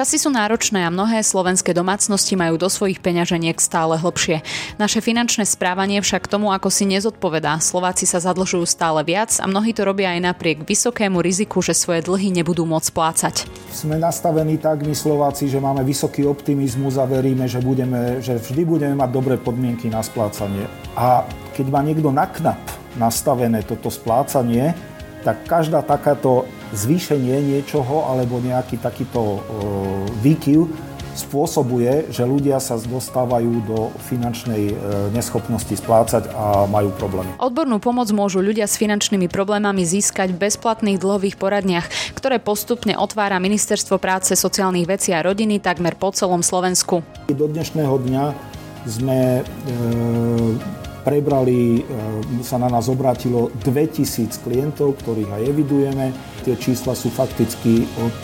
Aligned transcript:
Časy 0.00 0.16
sú 0.16 0.32
náročné 0.32 0.88
a 0.88 0.88
mnohé 0.88 1.20
slovenské 1.20 1.76
domácnosti 1.76 2.32
majú 2.32 2.56
do 2.56 2.72
svojich 2.72 3.04
peňaženiek 3.04 3.60
stále 3.60 4.00
hlbšie. 4.00 4.40
Naše 4.80 5.04
finančné 5.04 5.44
správanie 5.44 6.00
však 6.00 6.24
tomu 6.24 6.56
ako 6.56 6.72
si 6.72 6.88
nezodpovedá. 6.88 7.60
Slováci 7.60 8.08
sa 8.08 8.16
zadlžujú 8.16 8.64
stále 8.64 9.04
viac 9.04 9.36
a 9.36 9.44
mnohí 9.44 9.76
to 9.76 9.84
robia 9.84 10.16
aj 10.16 10.24
napriek 10.24 10.64
vysokému 10.64 11.20
riziku, 11.20 11.60
že 11.60 11.76
svoje 11.76 12.00
dlhy 12.08 12.32
nebudú 12.32 12.64
môcť 12.64 12.88
splácať. 12.88 13.34
Sme 13.76 14.00
nastavení 14.00 14.56
tak, 14.56 14.88
my 14.88 14.96
Slováci, 14.96 15.52
že 15.52 15.60
máme 15.60 15.84
vysoký 15.84 16.24
optimizmus 16.24 16.96
a 16.96 17.04
veríme, 17.04 17.44
že, 17.44 17.60
budeme, 17.60 18.24
že 18.24 18.40
vždy 18.40 18.62
budeme 18.64 18.96
mať 18.96 19.10
dobré 19.12 19.36
podmienky 19.36 19.92
na 19.92 20.00
splácanie. 20.00 20.64
A 20.96 21.28
keď 21.52 21.68
má 21.68 21.84
niekto 21.84 22.08
na 22.08 22.24
knap 22.24 22.56
nastavené 22.96 23.60
toto 23.68 23.92
splácanie, 23.92 24.72
tak 25.20 25.44
každá 25.44 25.84
takáto 25.84 26.48
zvýšenie 26.72 27.40
niečoho 27.56 28.06
alebo 28.06 28.38
nejaký 28.38 28.78
takýto 28.78 29.20
e, 29.20 29.40
výkyv 30.22 30.70
spôsobuje, 31.10 32.08
že 32.14 32.22
ľudia 32.22 32.62
sa 32.62 32.78
dostávajú 32.78 33.66
do 33.66 33.90
finančnej 34.06 34.62
e, 34.70 34.74
neschopnosti 35.10 35.74
splácať 35.74 36.30
a 36.30 36.70
majú 36.70 36.94
problémy. 36.94 37.34
Odbornú 37.42 37.82
pomoc 37.82 38.06
môžu 38.14 38.38
ľudia 38.38 38.70
s 38.70 38.78
finančnými 38.78 39.26
problémami 39.26 39.82
získať 39.82 40.30
v 40.30 40.48
bezplatných 40.48 41.02
dlhových 41.02 41.36
poradniach, 41.36 41.86
ktoré 42.14 42.38
postupne 42.38 42.94
otvára 42.94 43.42
Ministerstvo 43.42 43.98
práce, 43.98 44.32
sociálnych 44.38 44.86
vecí 44.86 45.10
a 45.10 45.20
rodiny 45.20 45.58
takmer 45.58 45.98
po 45.98 46.14
celom 46.14 46.40
Slovensku. 46.46 47.02
Do 47.28 47.46
dnešného 47.50 47.94
dňa 48.06 48.24
sme 48.86 49.20
e, 49.40 49.42
prebrali, 51.02 51.82
e, 51.82 52.42
sa 52.46 52.56
na 52.56 52.70
nás 52.70 52.86
obrátilo 52.86 53.50
2000 53.66 54.40
klientov, 54.46 55.00
ktorých 55.02 55.30
aj 55.36 55.42
evidujeme. 55.42 56.06
Tie 56.40 56.56
čísla 56.56 56.96
sú 56.96 57.12
fakticky 57.12 57.84
od 58.00 58.18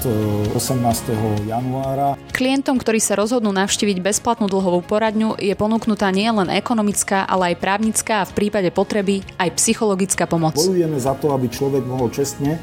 18. 0.57 0.57
E, 0.57 1.15
januára. 1.53 2.17
Klientom, 2.33 2.81
ktorí 2.81 2.97
sa 2.97 3.13
rozhodnú 3.13 3.53
navštíviť 3.53 4.01
bezplatnú 4.01 4.49
dlhovú 4.49 4.81
poradňu, 4.81 5.37
je 5.37 5.53
ponúknutá 5.53 6.09
nielen 6.09 6.49
ekonomická, 6.49 7.29
ale 7.29 7.53
aj 7.53 7.61
právnická 7.61 8.15
a 8.25 8.29
v 8.29 8.33
prípade 8.33 8.73
potreby 8.73 9.21
aj 9.37 9.53
psychologická 9.61 10.25
pomoc. 10.25 10.57
Bojujeme 10.57 10.97
za 10.97 11.13
to, 11.21 11.37
aby 11.37 11.53
človek 11.53 11.85
mohol 11.85 12.09
čestne 12.09 12.57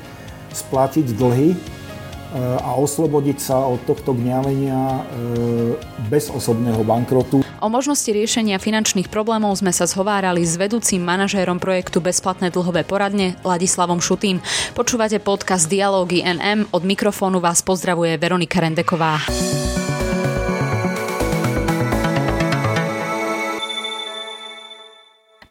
splatiť 0.53 1.13
dlhy 1.17 1.82
a 2.33 2.73
oslobodiť 2.73 3.37
sa 3.37 3.61
od 3.69 3.85
tohto 3.85 4.17
gňavenia 4.17 5.05
bez 6.09 6.33
osobného 6.33 6.81
bankrotu. 6.81 7.45
O 7.63 7.67
možnosti 7.69 8.09
riešenia 8.09 8.57
finančných 8.57 9.07
problémov 9.07 9.55
sme 9.61 9.71
sa 9.71 9.85
zhovárali 9.85 10.43
s 10.43 10.57
vedúcim 10.57 10.99
manažérom 10.99 11.61
projektu 11.61 12.01
Bezplatné 12.01 12.49
dlhové 12.49 12.83
poradne 12.83 13.37
Ladislavom 13.45 14.01
Šutým. 14.01 14.41
Počúvate 14.73 15.21
podcast 15.21 15.69
Dialógy 15.69 16.25
NM. 16.25 16.73
Od 16.73 16.83
mikrofónu 16.83 17.37
vás 17.37 17.61
pozdravuje 17.61 18.17
Veronika 18.17 18.59
Rendeková. 18.59 19.21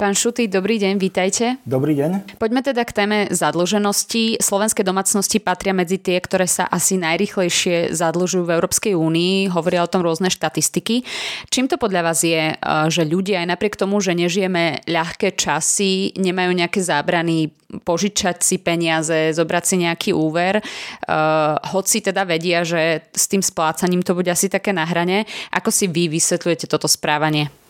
Pán 0.03 0.19
Šuty, 0.19 0.51
dobrý 0.51 0.83
deň, 0.83 0.99
vítajte. 0.99 1.63
Dobrý 1.63 1.95
deň. 1.95 2.35
Poďme 2.35 2.59
teda 2.59 2.83
k 2.83 2.91
téme 2.91 3.19
zadlženosti. 3.31 4.43
Slovenské 4.43 4.83
domácnosti 4.83 5.39
patria 5.39 5.71
medzi 5.71 6.03
tie, 6.03 6.19
ktoré 6.19 6.51
sa 6.51 6.67
asi 6.67 6.99
najrychlejšie 6.99 7.95
zadlžujú 7.95 8.43
v 8.43 8.51
Európskej 8.59 8.99
únii. 8.99 9.55
Hovoria 9.55 9.87
o 9.87 9.93
tom 9.93 10.03
rôzne 10.03 10.27
štatistiky. 10.27 11.07
Čím 11.55 11.71
to 11.71 11.79
podľa 11.79 12.03
vás 12.03 12.27
je, 12.27 12.51
eh, 12.51 12.87
že 12.91 13.07
ľudia 13.07 13.47
aj 13.47 13.55
napriek 13.55 13.79
tomu, 13.79 14.03
že 14.03 14.19
nežijeme 14.19 14.83
ľahké 14.91 15.39
časy, 15.39 16.19
nemajú 16.19 16.51
nejaké 16.51 16.83
zábrany 16.83 17.55
požičať 17.87 18.43
si 18.43 18.59
peniaze, 18.59 19.31
zobrať 19.31 19.65
si 19.65 19.77
nejaký 19.81 20.11
úver, 20.13 20.61
uh, 20.61 21.57
hoci 21.73 22.05
teda 22.05 22.29
vedia, 22.29 22.69
že 22.69 23.01
s 23.17 23.25
tým 23.33 23.41
splácaním 23.41 24.05
to 24.05 24.13
bude 24.13 24.29
asi 24.29 24.53
také 24.53 24.77
na 24.77 24.85
hrane. 24.85 25.25
Ako 25.57 25.73
si 25.73 25.89
vy 25.89 26.13
vysvetľujete 26.13 26.69
toto 26.69 26.85
správanie? 26.85 27.62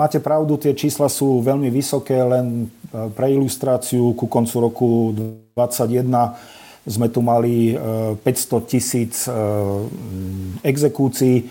Máte 0.00 0.16
pravdu, 0.16 0.56
tie 0.56 0.72
čísla 0.72 1.12
sú 1.12 1.44
veľmi 1.44 1.68
vysoké, 1.68 2.16
len 2.24 2.64
e, 2.88 3.12
pre 3.12 3.36
ilustráciu 3.36 4.16
ku 4.16 4.32
koncu 4.32 4.56
roku 4.56 4.88
2021 5.52 6.88
sme 6.88 7.12
tu 7.12 7.20
mali 7.20 7.76
500 7.76 8.24
e, 8.24 8.56
tisíc 8.64 9.28
e, 9.28 9.32
exekúcií. 10.64 11.44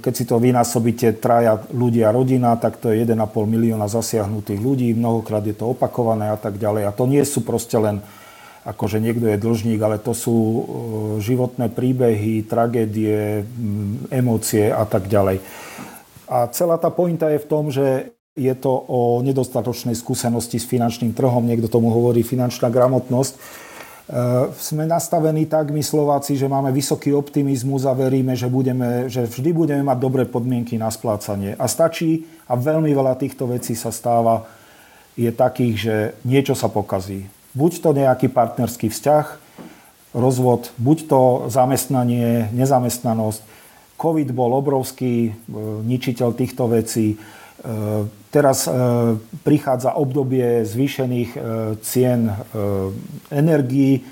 Keď 0.00 0.12
si 0.14 0.24
to 0.24 0.40
vynásobíte 0.40 1.20
traja 1.20 1.60
ľudia, 1.74 2.14
rodina, 2.14 2.56
tak 2.56 2.80
to 2.80 2.94
je 2.94 3.04
1,5 3.04 3.20
milióna 3.26 3.84
zasiahnutých 3.84 4.62
ľudí, 4.62 4.94
mnohokrát 4.96 5.44
je 5.44 5.52
to 5.52 5.74
opakované 5.74 6.32
a 6.32 6.38
tak 6.40 6.56
ďalej. 6.56 6.88
A 6.88 6.94
to 6.94 7.04
nie 7.04 7.20
sú 7.26 7.44
proste 7.44 7.76
len 7.76 8.00
akože 8.64 8.96
niekto 8.96 9.28
je 9.28 9.36
dlžník, 9.36 9.76
ale 9.84 10.00
to 10.00 10.16
sú 10.16 10.36
životné 11.20 11.68
príbehy, 11.68 12.48
tragédie, 12.48 13.44
emócie 14.08 14.72
a 14.72 14.88
tak 14.88 15.04
ďalej. 15.04 15.44
A 16.28 16.46
celá 16.52 16.76
tá 16.76 16.92
pointa 16.92 17.32
je 17.32 17.40
v 17.40 17.48
tom, 17.48 17.72
že 17.72 18.12
je 18.38 18.54
to 18.54 18.70
o 18.70 19.18
nedostatočnej 19.26 19.98
skúsenosti 19.98 20.62
s 20.62 20.68
finančným 20.70 21.10
trhom, 21.10 21.42
niekto 21.42 21.66
tomu 21.66 21.90
hovorí 21.90 22.22
finančná 22.22 22.70
gramotnosť. 22.70 23.34
E, 23.34 23.38
sme 24.54 24.86
nastavení 24.86 25.50
tak, 25.50 25.74
my 25.74 25.82
Slováci, 25.82 26.38
že 26.38 26.46
máme 26.46 26.70
vysoký 26.70 27.10
optimizmus 27.10 27.82
a 27.82 27.98
veríme, 27.98 28.38
že, 28.38 28.46
budeme, 28.46 29.10
že 29.10 29.26
vždy 29.26 29.50
budeme 29.50 29.82
mať 29.82 29.98
dobré 29.98 30.22
podmienky 30.22 30.78
na 30.78 30.92
splácanie. 30.92 31.58
A 31.58 31.66
stačí, 31.66 32.30
a 32.46 32.54
veľmi 32.54 32.94
veľa 32.94 33.18
týchto 33.18 33.50
vecí 33.50 33.74
sa 33.74 33.90
stáva, 33.90 34.46
je 35.18 35.34
takých, 35.34 35.74
že 35.74 35.96
niečo 36.22 36.54
sa 36.54 36.70
pokazí. 36.70 37.26
Buď 37.58 37.82
to 37.82 37.90
nejaký 37.90 38.30
partnerský 38.30 38.86
vzťah, 38.86 39.26
rozvod, 40.14 40.70
buď 40.78 40.98
to 41.10 41.20
zamestnanie, 41.50 42.54
nezamestnanosť, 42.54 43.42
COVID 43.98 44.30
bol 44.30 44.54
obrovský 44.54 45.14
e, 45.26 45.30
ničiteľ 45.82 46.28
týchto 46.38 46.70
vecí. 46.70 47.14
E, 47.14 47.16
teraz 48.30 48.70
e, 48.70 48.72
prichádza 49.42 49.98
obdobie 49.98 50.62
zvýšených 50.62 51.30
cien 51.82 52.30
energií, 53.34 54.06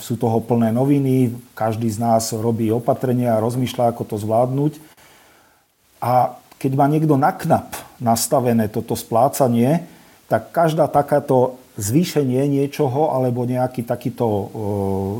sú 0.00 0.16
toho 0.16 0.40
plné 0.40 0.72
noviny, 0.72 1.34
každý 1.52 1.92
z 1.92 1.98
nás 2.00 2.32
robí 2.32 2.72
opatrenia 2.72 3.36
a 3.36 3.42
rozmýšľa, 3.44 3.92
ako 3.92 4.02
to 4.08 4.16
zvládnuť. 4.16 4.80
A 6.00 6.40
keď 6.56 6.72
má 6.72 6.88
niekto 6.88 7.20
na 7.20 7.36
knap 7.36 7.76
nastavené 8.00 8.72
toto 8.72 8.96
splácanie, 8.96 9.84
tak 10.24 10.56
každá 10.56 10.88
takáto 10.88 11.60
zvýšenie 11.76 12.48
niečoho 12.48 13.12
alebo 13.12 13.44
nejaký 13.44 13.84
takýto 13.84 14.48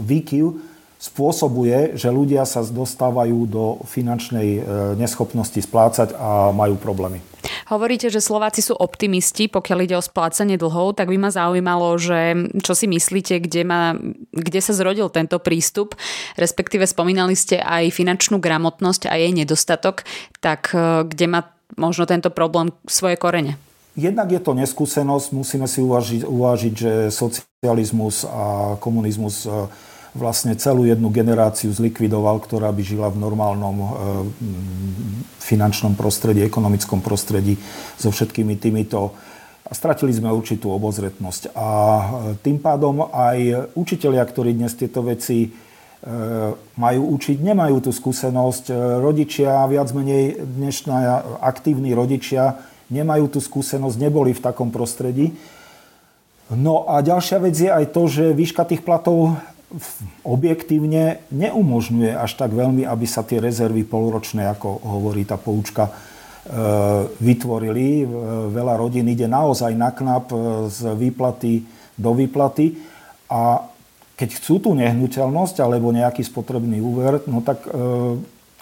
výkyv 0.01 0.74
spôsobuje, 1.05 2.01
že 2.01 2.09
ľudia 2.09 2.49
sa 2.49 2.65
dostávajú 2.65 3.45
do 3.45 3.65
finančnej 3.85 4.49
e, 4.57 4.61
neschopnosti 4.97 5.61
splácať 5.61 6.17
a 6.17 6.49
majú 6.49 6.81
problémy. 6.81 7.21
Hovoríte, 7.69 8.09
že 8.09 8.25
Slováci 8.25 8.65
sú 8.65 8.73
optimisti, 8.73 9.53
pokiaľ 9.53 9.79
ide 9.85 9.97
o 10.01 10.05
splácanie 10.05 10.57
dlhov, 10.57 10.97
tak 10.97 11.13
by 11.13 11.21
ma 11.21 11.29
zaujímalo, 11.29 12.01
že 12.01 12.49
čo 12.65 12.73
si 12.73 12.89
myslíte, 12.89 13.45
kde, 13.45 13.63
ma, 13.69 13.93
kde 14.33 14.61
sa 14.65 14.73
zrodil 14.73 15.13
tento 15.13 15.37
prístup, 15.37 15.93
respektíve 16.41 16.89
spomínali 16.89 17.37
ste 17.37 17.61
aj 17.61 17.93
finančnú 17.93 18.41
gramotnosť 18.41 19.13
a 19.13 19.21
jej 19.21 19.37
nedostatok, 19.37 20.09
tak 20.41 20.73
e, 20.73 21.05
kde 21.05 21.27
má 21.29 21.53
možno 21.77 22.09
tento 22.09 22.33
problém 22.33 22.73
svoje 22.89 23.21
korene? 23.21 23.61
Jednak 23.95 24.33
je 24.33 24.41
to 24.41 24.57
neskúsenosť, 24.57 25.37
musíme 25.37 25.69
si 25.69 25.85
uvážiť, 25.85 26.25
uvážiť 26.25 26.73
že 26.73 26.93
socializmus 27.13 28.25
a 28.25 28.75
komunizmus 28.81 29.45
e, 29.45 29.69
vlastne 30.15 30.55
celú 30.55 30.87
jednu 30.87 31.11
generáciu 31.11 31.75
zlikvidoval, 31.75 32.39
ktorá 32.39 32.71
by 32.71 32.83
žila 32.87 33.11
v 33.11 33.19
normálnom 33.19 33.77
e, 33.83 33.89
finančnom 35.43 35.99
prostredí, 35.99 36.47
ekonomickom 36.47 37.03
prostredí 37.03 37.59
so 37.99 38.15
všetkými 38.15 38.55
týmito 38.55 39.11
a 39.67 39.73
stratili 39.75 40.15
sme 40.15 40.31
určitú 40.31 40.71
obozretnosť. 40.71 41.59
A 41.59 41.69
e, 41.69 42.03
tým 42.47 42.63
pádom 42.63 43.11
aj 43.11 43.71
učitelia, 43.75 44.23
ktorí 44.23 44.55
dnes 44.55 44.79
tieto 44.79 45.03
veci 45.03 45.47
e, 45.47 45.49
majú 46.79 47.03
učiť, 47.19 47.37
nemajú 47.43 47.83
tú 47.83 47.91
skúsenosť. 47.91 48.71
Rodičia, 49.03 49.67
viac 49.67 49.91
menej 49.91 50.38
dnešná 50.47 50.97
aktívni 51.43 51.91
rodičia, 51.91 52.62
nemajú 52.87 53.35
tú 53.35 53.41
skúsenosť, 53.43 53.99
neboli 53.99 54.31
v 54.31 54.44
takom 54.47 54.71
prostredí. 54.71 55.35
No 56.55 56.87
a 56.87 57.03
ďalšia 57.03 57.43
vec 57.43 57.56
je 57.56 57.73
aj 57.73 57.91
to, 57.91 58.06
že 58.06 58.37
výška 58.37 58.62
tých 58.69 58.85
platov 58.85 59.35
objektívne 60.22 61.25
neumožňuje 61.34 62.12
až 62.14 62.32
tak 62.38 62.55
veľmi, 62.55 62.87
aby 62.87 63.06
sa 63.08 63.26
tie 63.26 63.43
rezervy 63.43 63.82
polročné, 63.82 64.46
ako 64.50 64.81
hovorí 64.84 65.26
tá 65.26 65.34
poučka, 65.34 65.90
e, 65.90 65.93
vytvorili. 67.19 68.06
Veľa 68.55 68.75
rodín 68.78 69.11
ide 69.11 69.26
naozaj 69.26 69.75
na 69.75 69.90
knap 69.90 70.31
e, 70.31 70.69
z 70.70 70.94
výplaty 70.94 71.64
do 71.99 72.11
výplaty 72.14 72.78
a 73.31 73.70
keď 74.14 74.28
chcú 74.38 74.62
tú 74.62 74.70
nehnuteľnosť 74.78 75.58
alebo 75.58 75.90
nejaký 75.90 76.22
spotrebný 76.22 76.78
úver, 76.78 77.26
no 77.26 77.43
tak 77.43 77.66
e, 77.66 77.70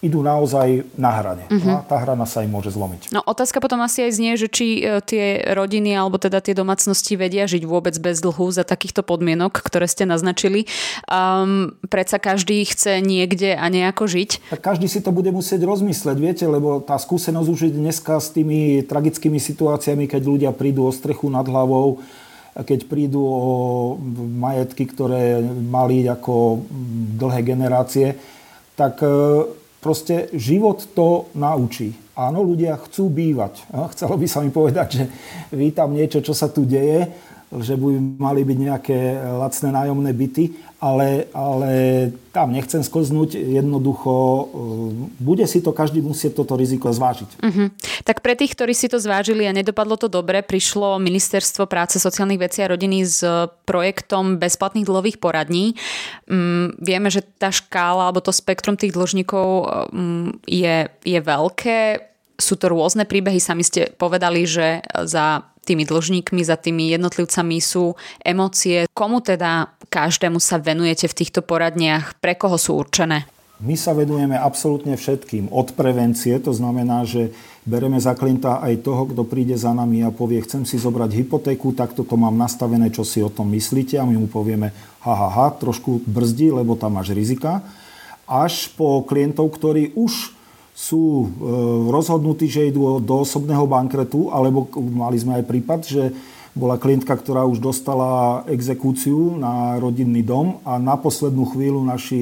idú 0.03 0.19
naozaj 0.19 0.83
na 0.99 1.15
hrane. 1.15 1.47
Uh-huh. 1.47 1.79
A 1.79 1.87
tá 1.87 1.95
hrana 2.03 2.27
sa 2.27 2.43
im 2.43 2.51
môže 2.51 2.75
zlomiť. 2.75 3.15
No 3.15 3.23
otázka 3.23 3.63
potom 3.63 3.79
asi 3.87 4.03
aj 4.03 4.13
znie, 4.19 4.35
že 4.35 4.51
či 4.51 4.83
e, 4.83 4.99
tie 4.99 5.47
rodiny 5.55 5.95
alebo 5.95 6.19
teda 6.19 6.43
tie 6.43 6.59
domácnosti 6.59 7.15
vedia 7.15 7.47
žiť 7.47 7.63
vôbec 7.63 7.95
bez 8.03 8.19
dlhu 8.19 8.51
za 8.51 8.67
takýchto 8.67 9.07
podmienok, 9.07 9.63
ktoré 9.63 9.87
ste 9.87 10.03
naznačili. 10.03 10.67
Um, 11.07 11.79
predsa 11.87 12.19
každý 12.19 12.67
chce 12.67 12.99
niekde 12.99 13.55
a 13.55 13.63
nejako 13.71 14.11
žiť. 14.11 14.51
Tak 14.51 14.75
každý 14.75 14.91
si 14.91 14.99
to 14.99 15.15
bude 15.15 15.31
musieť 15.31 15.63
rozmysleť, 15.63 16.17
viete, 16.19 16.45
lebo 16.51 16.83
tá 16.83 16.99
skúsenosť 16.99 17.49
už 17.49 17.61
je 17.71 17.73
dneska 17.79 18.19
s 18.19 18.35
tými 18.35 18.83
tragickými 18.83 19.39
situáciami, 19.39 20.11
keď 20.11 20.23
ľudia 20.27 20.51
prídu 20.51 20.83
o 20.83 20.91
strechu 20.91 21.31
nad 21.31 21.47
hlavou, 21.47 22.03
keď 22.59 22.91
prídu 22.91 23.23
o 23.23 23.41
majetky, 24.19 24.85
ktoré 24.91 25.41
mali 25.47 26.05
ako 26.05 26.67
dlhé 27.17 27.41
generácie, 27.47 28.19
tak 28.77 29.01
e, 29.01 29.62
Proste 29.83 30.31
život 30.31 30.95
to 30.95 31.27
naučí. 31.35 31.91
Áno, 32.15 32.47
ľudia 32.47 32.79
chcú 32.79 33.11
bývať. 33.11 33.67
Chcelo 33.97 34.15
by 34.15 34.27
sa 34.31 34.39
mi 34.47 34.55
povedať, 34.55 34.89
že 34.95 35.05
vítam 35.51 35.91
niečo, 35.91 36.23
čo 36.23 36.31
sa 36.31 36.47
tu 36.47 36.63
deje, 36.63 37.11
že 37.61 37.77
by 37.77 38.17
mali 38.17 38.49
byť 38.49 38.59
nejaké 38.59 38.99
lacné 39.37 39.69
nájomné 39.69 40.11
byty, 40.17 40.45
ale, 40.83 41.31
ale 41.31 41.73
tam 42.35 42.51
nechcem 42.51 42.83
sklznúť. 42.83 43.39
Jednoducho, 43.39 44.11
e, 44.11 44.45
bude 45.23 45.47
si 45.47 45.63
to 45.63 45.71
každý 45.71 46.03
musieť 46.03 46.43
toto 46.43 46.59
riziko 46.59 46.91
zvážiť. 46.91 47.29
Uh-huh. 47.39 47.69
Tak 48.03 48.19
pre 48.19 48.35
tých, 48.35 48.59
ktorí 48.59 48.75
si 48.75 48.91
to 48.91 48.99
zvážili 48.99 49.47
a 49.47 49.55
nedopadlo 49.55 49.95
to 49.95 50.11
dobre, 50.11 50.43
prišlo 50.43 50.99
Ministerstvo 50.99 51.71
práce, 51.71 52.03
sociálnych 52.03 52.43
vecí 52.43 52.65
a 52.65 52.73
rodiny 52.73 53.07
s 53.07 53.23
projektom 53.63 54.43
bezplatných 54.43 54.89
dlhových 54.89 55.23
poradní. 55.23 55.79
Um, 56.27 56.75
vieme, 56.83 57.15
že 57.15 57.23
tá 57.23 57.55
škála 57.55 58.11
alebo 58.11 58.19
to 58.19 58.35
spektrum 58.35 58.75
tých 58.75 58.91
dlžníkov 58.97 59.47
um, 59.93 60.35
je, 60.51 60.91
je 61.07 61.21
veľké. 61.23 62.11
Sú 62.43 62.59
to 62.59 62.75
rôzne 62.75 63.07
príbehy, 63.07 63.39
sami 63.39 63.63
ste 63.63 63.93
povedali, 63.95 64.43
že 64.51 64.83
za 65.07 65.52
tými 65.63 65.87
dlžníkmi, 65.87 66.43
za 66.43 66.59
tými 66.59 66.91
jednotlivcami 66.93 67.57
sú 67.63 67.95
emócie. 68.23 68.91
Komu 68.91 69.23
teda 69.23 69.73
každému 69.89 70.43
sa 70.43 70.59
venujete 70.59 71.07
v 71.07 71.17
týchto 71.23 71.41
poradniach? 71.41 72.19
Pre 72.19 72.35
koho 72.35 72.59
sú 72.59 72.77
určené? 72.79 73.27
My 73.63 73.79
sa 73.79 73.95
venujeme 73.95 74.35
absolútne 74.35 74.99
všetkým. 74.99 75.47
Od 75.55 75.71
prevencie, 75.79 76.35
to 76.43 76.51
znamená, 76.51 77.07
že 77.07 77.31
bereme 77.63 77.95
za 78.03 78.19
klienta 78.19 78.59
aj 78.59 78.83
toho, 78.83 79.07
kto 79.07 79.23
príde 79.23 79.55
za 79.55 79.71
nami 79.71 80.03
a 80.03 80.11
povie, 80.11 80.43
chcem 80.43 80.67
si 80.67 80.83
zobrať 80.83 81.23
hypotéku, 81.23 81.71
tak 81.71 81.95
toto 81.95 82.19
mám 82.19 82.35
nastavené, 82.35 82.91
čo 82.91 83.07
si 83.07 83.23
o 83.23 83.31
tom 83.31 83.55
myslíte 83.55 84.03
a 84.03 84.09
my 84.09 84.19
mu 84.19 84.27
povieme, 84.27 84.75
ha, 85.07 85.15
ha, 85.15 85.29
ha, 85.31 85.47
trošku 85.55 86.03
brzdí, 86.03 86.51
lebo 86.51 86.75
tam 86.75 86.99
máš 86.99 87.15
rizika. 87.15 87.63
Až 88.27 88.75
po 88.75 89.07
klientov, 89.07 89.55
ktorí 89.55 89.95
už 89.95 90.35
sú 90.73 91.03
e, 91.05 91.27
rozhodnutí, 91.93 92.49
že 92.49 92.73
idú 92.73 92.99
do 92.99 93.23
osobného 93.23 93.69
bankretu, 93.69 94.33
alebo 94.33 94.67
mali 94.77 95.21
sme 95.21 95.41
aj 95.41 95.45
prípad, 95.45 95.81
že 95.85 96.03
bola 96.53 96.77
klientka, 96.77 97.17
ktorá 97.17 97.49
už 97.49 97.65
dostala 97.65 98.45
exekúciu 98.45 99.41
na 99.41 99.81
rodinný 99.81 100.21
dom 100.21 100.61
a 100.69 100.77
na 100.77 101.01
poslednú 101.01 101.49
chvíľu 101.49 101.81
naši 101.81 102.21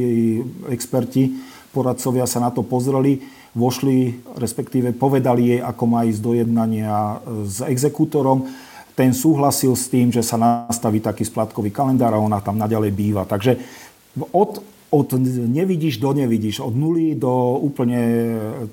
experti, 0.71 1.35
poradcovia 1.75 2.31
sa 2.31 2.39
na 2.39 2.51
to 2.55 2.63
pozreli, 2.63 3.23
vošli, 3.59 4.23
respektíve 4.39 4.95
povedali 4.95 5.59
jej, 5.59 5.61
ako 5.63 5.85
má 5.91 6.07
ísť 6.07 6.21
do 6.23 6.33
jednania 6.39 7.19
s 7.43 7.59
exekútorom. 7.67 8.47
Ten 8.95 9.11
súhlasil 9.11 9.75
s 9.75 9.91
tým, 9.91 10.15
že 10.15 10.23
sa 10.23 10.39
nastaví 10.39 11.03
taký 11.03 11.27
splatkový 11.27 11.75
kalendár 11.75 12.15
a 12.15 12.23
ona 12.23 12.39
tam 12.39 12.55
naďalej 12.55 12.95
býva. 12.95 13.27
Takže 13.27 13.59
od 14.31 14.63
od 14.91 15.15
nevidíš 15.47 16.03
do 16.03 16.11
nevidíš, 16.11 16.59
od 16.59 16.75
nuly 16.75 17.15
do 17.15 17.57
úplne 17.63 17.99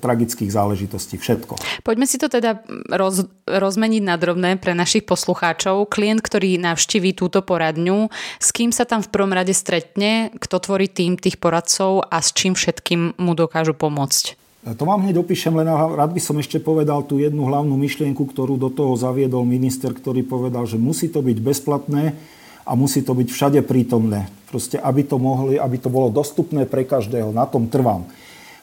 tragických 0.02 0.50
záležitostí, 0.50 1.14
všetko. 1.14 1.82
Poďme 1.86 2.06
si 2.10 2.18
to 2.18 2.26
teda 2.26 2.66
roz, 2.90 3.30
rozmeniť 3.46 4.02
na 4.02 4.18
drobné 4.18 4.58
pre 4.58 4.74
našich 4.74 5.06
poslucháčov. 5.06 5.86
Klient, 5.86 6.18
ktorý 6.18 6.58
navštíví 6.58 7.14
túto 7.14 7.38
poradňu, 7.40 8.10
s 8.42 8.48
kým 8.50 8.74
sa 8.74 8.82
tam 8.82 9.00
v 9.00 9.14
prvom 9.14 9.30
rade 9.30 9.54
stretne, 9.54 10.34
kto 10.42 10.58
tvorí 10.58 10.90
tým 10.90 11.14
tých 11.14 11.38
poradcov 11.38 12.02
a 12.10 12.18
s 12.18 12.34
čím 12.34 12.58
všetkým 12.58 13.14
mu 13.14 13.32
dokážu 13.38 13.78
pomôcť? 13.78 14.34
To 14.68 14.84
vám 14.84 15.06
hneď 15.06 15.22
opíšem, 15.22 15.54
len 15.54 15.70
rád 15.70 16.12
by 16.12 16.20
som 16.20 16.36
ešte 16.36 16.58
povedal 16.58 17.06
tú 17.06 17.22
jednu 17.22 17.46
hlavnú 17.46 17.78
myšlienku, 17.78 18.26
ktorú 18.26 18.58
do 18.58 18.68
toho 18.68 18.98
zaviedol 18.98 19.46
minister, 19.46 19.94
ktorý 19.94 20.26
povedal, 20.26 20.66
že 20.66 20.76
musí 20.76 21.08
to 21.08 21.22
byť 21.22 21.38
bezplatné, 21.40 22.18
a 22.68 22.72
musí 22.76 23.00
to 23.00 23.16
byť 23.16 23.28
všade 23.32 23.60
prítomné. 23.64 24.28
Proste, 24.52 24.76
aby 24.76 25.08
to 25.08 25.16
mohli, 25.16 25.56
aby 25.56 25.80
to 25.80 25.88
bolo 25.88 26.12
dostupné 26.12 26.68
pre 26.68 26.84
každého. 26.84 27.32
Na 27.32 27.48
tom 27.48 27.72
trvám. 27.72 28.04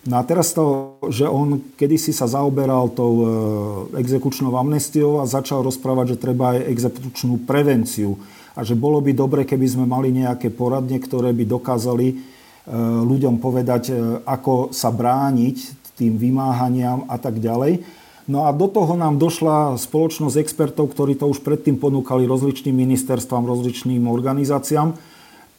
No 0.06 0.22
a 0.22 0.24
teraz 0.24 0.54
to, 0.54 0.98
že 1.10 1.26
on 1.26 1.58
kedysi 1.74 2.14
sa 2.14 2.30
zaoberal 2.30 2.94
tou 2.94 3.14
e, 3.18 3.26
exekučnou 3.98 4.54
amnestiou 4.54 5.18
a 5.18 5.26
začal 5.26 5.66
rozprávať, 5.66 6.14
že 6.14 6.22
treba 6.22 6.54
aj 6.54 6.70
exekučnú 6.70 7.42
prevenciu 7.50 8.14
a 8.54 8.62
že 8.62 8.78
bolo 8.78 9.02
by 9.02 9.18
dobre, 9.18 9.42
keby 9.50 9.66
sme 9.66 9.90
mali 9.90 10.14
nejaké 10.14 10.54
poradne, 10.54 11.02
ktoré 11.02 11.34
by 11.34 11.50
dokázali 11.50 12.08
e, 12.14 12.16
ľuďom 13.02 13.42
povedať, 13.42 13.84
e, 13.90 13.94
ako 14.30 14.70
sa 14.70 14.94
brániť 14.94 15.58
tým 15.98 16.22
vymáhaniam 16.22 17.10
a 17.10 17.18
tak 17.18 17.42
ďalej. 17.42 17.82
No 18.26 18.50
a 18.50 18.54
do 18.54 18.66
toho 18.66 18.98
nám 18.98 19.22
došla 19.22 19.78
spoločnosť 19.78 20.42
expertov, 20.42 20.90
ktorí 20.90 21.14
to 21.14 21.30
už 21.30 21.46
predtým 21.46 21.78
ponúkali 21.78 22.26
rozličným 22.26 22.74
ministerstvám, 22.74 23.46
rozličným 23.46 24.10
organizáciám. 24.10 24.98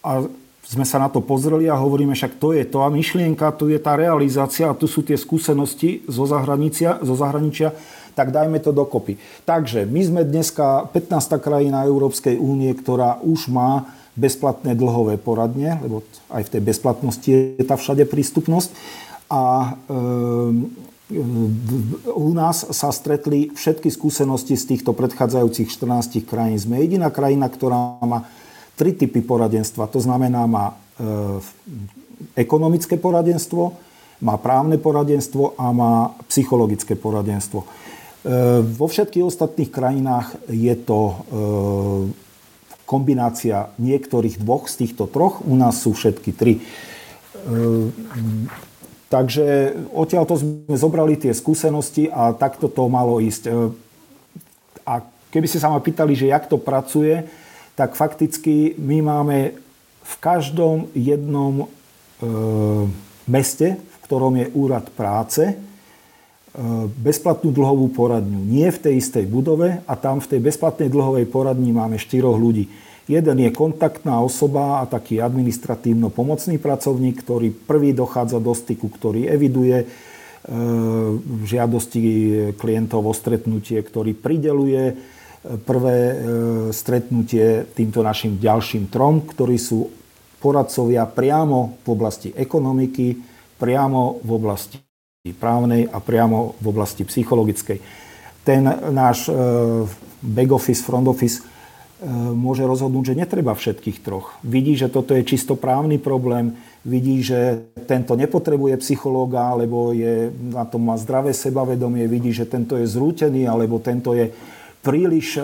A 0.02 0.26
sme 0.66 0.82
sa 0.82 0.98
na 0.98 1.06
to 1.06 1.22
pozreli 1.22 1.70
a 1.70 1.78
hovoríme, 1.78 2.10
však 2.18 2.42
to 2.42 2.50
je 2.50 2.66
to 2.66 2.82
a 2.82 2.90
myšlienka, 2.90 3.54
tu 3.54 3.70
je 3.70 3.78
tá 3.78 3.94
realizácia 3.94 4.66
a 4.66 4.74
tu 4.74 4.90
sú 4.90 5.06
tie 5.06 5.14
skúsenosti 5.14 6.02
zo 6.10 6.26
zahraničia, 6.26 6.98
zo 7.06 7.14
zahraničia 7.14 7.70
tak 8.16 8.32
dajme 8.32 8.56
to 8.64 8.72
dokopy. 8.72 9.20
Takže 9.44 9.84
my 9.84 10.00
sme 10.00 10.20
dneska 10.24 10.88
15. 10.88 11.36
krajina 11.36 11.84
Európskej 11.84 12.40
únie, 12.40 12.72
ktorá 12.72 13.20
už 13.20 13.52
má 13.52 13.92
bezplatné 14.16 14.72
dlhové 14.72 15.20
poradne, 15.20 15.76
lebo 15.84 16.00
aj 16.32 16.48
v 16.48 16.52
tej 16.56 16.62
bezplatnosti 16.64 17.28
je 17.28 17.64
tá 17.68 17.76
všade 17.76 18.08
prístupnosť. 18.08 18.72
A 19.28 19.76
e, 19.84 19.98
u 21.06 22.30
nás 22.34 22.66
sa 22.74 22.90
stretli 22.90 23.54
všetky 23.54 23.94
skúsenosti 23.94 24.58
z 24.58 24.74
týchto 24.74 24.90
predchádzajúcich 24.90 25.70
14 25.70 26.26
krajín. 26.26 26.58
Sme 26.58 26.82
jediná 26.82 27.14
krajina, 27.14 27.46
ktorá 27.46 28.02
má 28.02 28.26
tri 28.74 28.90
typy 28.90 29.22
poradenstva. 29.22 29.86
To 29.86 30.02
znamená, 30.02 30.50
má 30.50 30.74
e, 30.74 30.74
ekonomické 32.34 32.98
poradenstvo, 32.98 33.78
má 34.18 34.34
právne 34.42 34.82
poradenstvo 34.82 35.54
a 35.54 35.70
má 35.70 36.10
psychologické 36.26 36.98
poradenstvo. 36.98 37.62
E, 37.62 37.66
vo 38.66 38.86
všetkých 38.90 39.24
ostatných 39.24 39.70
krajinách 39.70 40.34
je 40.50 40.74
to 40.74 40.98
e, 40.98 41.14
kombinácia 42.82 43.70
niektorých 43.78 44.42
dvoch 44.42 44.66
z 44.66 44.86
týchto 44.86 45.06
troch. 45.06 45.38
U 45.46 45.54
nás 45.54 45.78
sú 45.78 45.94
všetky 45.94 46.30
tri. 46.34 46.58
Takže 49.06 49.74
odtiaľ 49.94 50.26
to 50.26 50.34
sme 50.34 50.74
zobrali 50.74 51.14
tie 51.14 51.30
skúsenosti 51.30 52.10
a 52.10 52.34
takto 52.34 52.66
to 52.66 52.90
malo 52.90 53.22
ísť. 53.22 53.42
E, 53.46 53.50
a 54.82 54.98
keby 55.30 55.46
ste 55.46 55.62
sa 55.62 55.70
ma 55.70 55.78
pýtali, 55.78 56.18
že 56.18 56.34
jak 56.34 56.50
to 56.50 56.58
pracuje, 56.58 57.22
tak 57.78 57.94
fakticky 57.94 58.74
my 58.74 58.98
máme 59.06 59.38
v 60.02 60.14
každom 60.18 60.90
jednom 60.90 61.54
e, 61.62 61.66
meste, 63.30 63.78
v 63.78 63.96
ktorom 64.06 64.34
je 64.42 64.46
úrad 64.58 64.90
práce, 64.90 65.42
e, 65.44 65.54
bezplatnú 66.98 67.54
dlhovú 67.54 67.94
poradňu. 67.94 68.42
Nie 68.42 68.74
v 68.74 68.90
tej 68.90 68.94
istej 68.98 69.30
budove 69.30 69.86
a 69.86 69.92
tam 69.94 70.18
v 70.18 70.34
tej 70.34 70.40
bezplatnej 70.42 70.90
dlhovej 70.90 71.30
poradni 71.30 71.70
máme 71.70 71.94
štyroch 71.94 72.34
ľudí. 72.34 72.66
Jeden 73.06 73.38
je 73.38 73.54
kontaktná 73.54 74.18
osoba 74.18 74.82
a 74.82 74.90
taký 74.90 75.22
administratívno-pomocný 75.22 76.58
pracovník, 76.58 77.22
ktorý 77.22 77.54
prvý 77.54 77.94
dochádza 77.94 78.42
do 78.42 78.50
styku, 78.50 78.90
ktorý 78.90 79.30
eviduje 79.30 79.78
e, 79.78 79.86
žiadosti 81.46 82.02
klientov 82.58 83.06
o 83.06 83.14
stretnutie, 83.14 83.78
ktorý 83.78 84.10
prideluje 84.10 84.82
e, 84.90 84.94
prvé 85.54 85.96
e, 86.02 86.14
stretnutie 86.74 87.70
týmto 87.78 88.02
našim 88.02 88.42
ďalším 88.42 88.90
trom, 88.90 89.22
ktorí 89.22 89.54
sú 89.54 89.86
poradcovia 90.42 91.06
priamo 91.06 91.78
v 91.86 91.88
oblasti 91.94 92.34
ekonomiky, 92.34 93.22
priamo 93.54 94.18
v 94.18 94.30
oblasti 94.34 94.82
právnej 95.38 95.86
a 95.86 96.02
priamo 96.02 96.58
v 96.58 96.66
oblasti 96.74 97.06
psychologickej. 97.06 97.78
Ten 98.42 98.66
náš 98.94 99.26
back 100.22 100.50
office, 100.54 100.86
front 100.86 101.06
office 101.10 101.55
môže 102.36 102.60
rozhodnúť, 102.68 103.12
že 103.12 103.18
netreba 103.24 103.56
všetkých 103.56 104.04
troch. 104.04 104.36
Vidí, 104.44 104.76
že 104.76 104.92
toto 104.92 105.16
je 105.16 105.24
čisto 105.24 105.56
právny 105.56 105.96
problém, 105.96 106.52
vidí, 106.84 107.24
že 107.24 107.72
tento 107.88 108.12
nepotrebuje 108.14 108.76
psychológa, 108.84 109.56
alebo 109.56 109.96
je, 109.96 110.28
na 110.52 110.68
tom 110.68 110.84
má 110.84 111.00
zdravé 111.00 111.32
sebavedomie, 111.32 112.04
vidí, 112.04 112.36
že 112.36 112.44
tento 112.44 112.76
je 112.76 112.84
zrútený, 112.84 113.48
alebo 113.48 113.80
tento 113.80 114.12
je 114.12 114.28
príliš 114.84 115.34
e, 115.34 115.42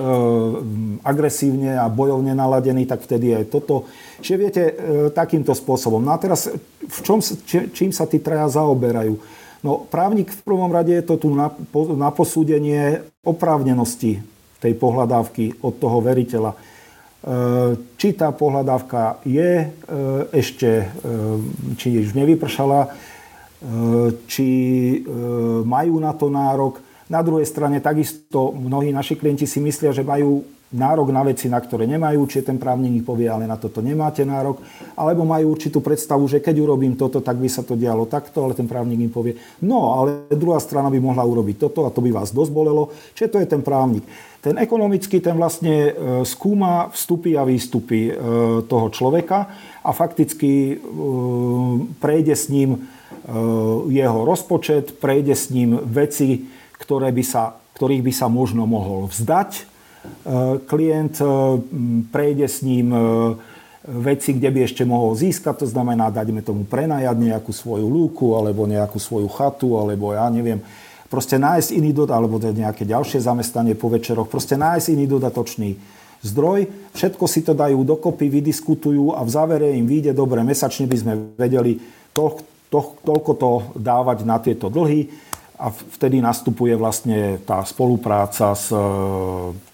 agresívne 1.02 1.75
a 1.75 1.90
bojovne 1.90 2.30
naladený, 2.30 2.87
tak 2.87 3.02
vtedy 3.02 3.35
aj 3.35 3.50
toto. 3.50 3.90
Čiže 4.23 4.37
viete, 4.38 4.62
e, 4.62 4.75
takýmto 5.11 5.50
spôsobom. 5.50 5.99
No 5.99 6.14
a 6.14 6.21
teraz, 6.21 6.47
v 6.78 6.99
čom, 7.02 7.18
či, 7.18 7.73
čím 7.75 7.90
sa 7.90 8.06
tí 8.06 8.23
traja 8.23 8.47
zaoberajú? 8.47 9.18
No 9.66 9.82
právnik 9.88 10.30
v 10.30 10.42
prvom 10.47 10.71
rade 10.71 10.94
je 10.94 11.06
to 11.06 11.18
tu 11.18 11.30
na, 11.35 11.50
na 11.94 12.11
posúdenie 12.14 13.02
oprávnenosti 13.23 14.23
tej 14.62 14.78
pohľadávky 14.78 15.66
od 15.66 15.75
toho 15.83 15.99
veriteľa. 15.99 16.54
E, 16.54 16.59
či 17.99 18.14
tá 18.14 18.31
pohľadávka 18.31 19.26
je 19.26 19.50
e, 19.59 19.66
ešte, 20.31 20.71
e, 20.71 20.87
či 21.75 21.99
už 21.99 22.14
nevypršala, 22.14 23.11
či 24.26 24.50
majú 25.62 26.02
na 26.02 26.11
to 26.19 26.26
nárok. 26.26 26.83
Na 27.07 27.23
druhej 27.23 27.47
strane 27.47 27.78
takisto 27.78 28.50
mnohí 28.50 28.90
naši 28.90 29.14
klienti 29.14 29.47
si 29.47 29.62
myslia, 29.62 29.95
že 29.95 30.02
majú 30.02 30.42
nárok 30.73 31.12
na 31.12 31.21
veci, 31.21 31.52
na 31.52 31.61
ktoré 31.61 31.85
nemajú, 31.85 32.25
či 32.26 32.41
ten 32.41 32.57
právnik 32.57 33.05
povie, 33.05 33.29
ale 33.29 33.45
na 33.45 33.61
toto 33.61 33.85
nemáte 33.85 34.25
nárok, 34.25 34.64
alebo 34.97 35.23
majú 35.29 35.52
určitú 35.52 35.85
predstavu, 35.85 36.25
že 36.26 36.41
keď 36.41 36.64
urobím 36.64 36.97
toto, 36.97 37.21
tak 37.21 37.37
by 37.37 37.49
sa 37.49 37.61
to 37.61 37.76
dialo 37.76 38.09
takto, 38.09 38.41
ale 38.43 38.57
ten 38.57 38.64
právnik 38.64 38.99
im 38.99 39.12
povie, 39.12 39.37
no 39.62 39.93
ale 39.93 40.33
druhá 40.33 40.59
strana 40.59 40.88
by 40.88 40.99
mohla 40.99 41.23
urobiť 41.23 41.61
toto 41.61 41.85
a 41.85 41.93
to 41.93 42.00
by 42.00 42.11
vás 42.11 42.33
dosť 42.33 42.50
bolelo, 42.50 42.88
čiže 43.12 43.33
to 43.37 43.38
je 43.38 43.47
ten 43.47 43.61
právnik. 43.61 44.02
Ten 44.43 44.59
ekonomický, 44.59 45.23
ten 45.23 45.38
vlastne 45.38 45.76
e, 45.87 45.93
skúma 46.26 46.91
vstupy 46.91 47.38
a 47.38 47.47
výstupy 47.47 48.11
e, 48.11 48.12
toho 48.67 48.91
človeka 48.91 49.47
a 49.87 49.91
fakticky 49.95 50.75
e, 50.75 50.75
prejde 52.02 52.35
s 52.35 52.50
ním 52.50 52.91
jeho 53.87 54.26
rozpočet, 54.26 54.99
prejde 54.99 55.38
s 55.38 55.55
ním 55.55 55.79
veci, 55.79 56.43
ktoré 56.75 57.14
by 57.14 57.23
sa, 57.23 57.55
ktorých 57.79 58.02
by 58.02 58.11
sa 58.11 58.26
možno 58.26 58.67
mohol 58.67 59.07
vzdať, 59.07 59.72
klient 60.66 61.18
eh, 61.18 61.28
prejde 62.11 62.47
s 62.47 62.62
ním 62.62 62.94
eh, 62.94 63.00
veci, 63.82 64.38
kde 64.38 64.50
by 64.50 64.61
ešte 64.62 64.87
mohol 64.87 65.18
získať, 65.18 65.62
to 65.62 65.66
znamená, 65.66 66.11
dajme 66.14 66.42
tomu 66.47 66.62
prenajať 66.62 67.16
nejakú 67.18 67.50
svoju 67.50 67.87
lúku, 67.87 68.38
alebo 68.38 68.66
nejakú 68.66 68.99
svoju 69.02 69.26
chatu, 69.26 69.75
alebo 69.78 70.14
ja 70.14 70.30
neviem, 70.30 70.62
proste 71.11 71.35
nájsť 71.38 71.75
iný 71.75 71.90
dodatočný, 71.90 72.18
alebo 72.18 72.37
nejaké 72.38 72.87
ďalšie 72.87 73.18
zamestnanie 73.18 73.75
po 73.75 73.90
večeroch, 73.90 74.30
proste 74.30 74.54
nájsť 74.54 74.87
iný 74.94 75.06
dodatočný 75.11 75.71
zdroj, 76.23 76.71
všetko 76.94 77.25
si 77.26 77.42
to 77.42 77.59
dajú 77.59 77.82
dokopy, 77.82 78.30
vydiskutujú 78.30 79.18
a 79.18 79.26
v 79.26 79.30
závere 79.35 79.75
im 79.75 79.90
vyjde, 79.90 80.14
dobre, 80.14 80.47
mesačne 80.47 80.87
by 80.87 80.97
sme 81.02 81.12
vedeli 81.35 81.82
to, 82.14 82.38
to, 82.71 83.02
toľko 83.02 83.32
to 83.35 83.50
dávať 83.82 84.23
na 84.23 84.38
tieto 84.38 84.71
dlhy, 84.71 85.11
a 85.59 85.68
vtedy 85.71 86.18
nastupuje 86.18 86.75
vlastne 86.75 87.38
tá 87.44 87.62
spolupráca 87.62 88.56
s 88.56 88.73
e, 88.73 88.78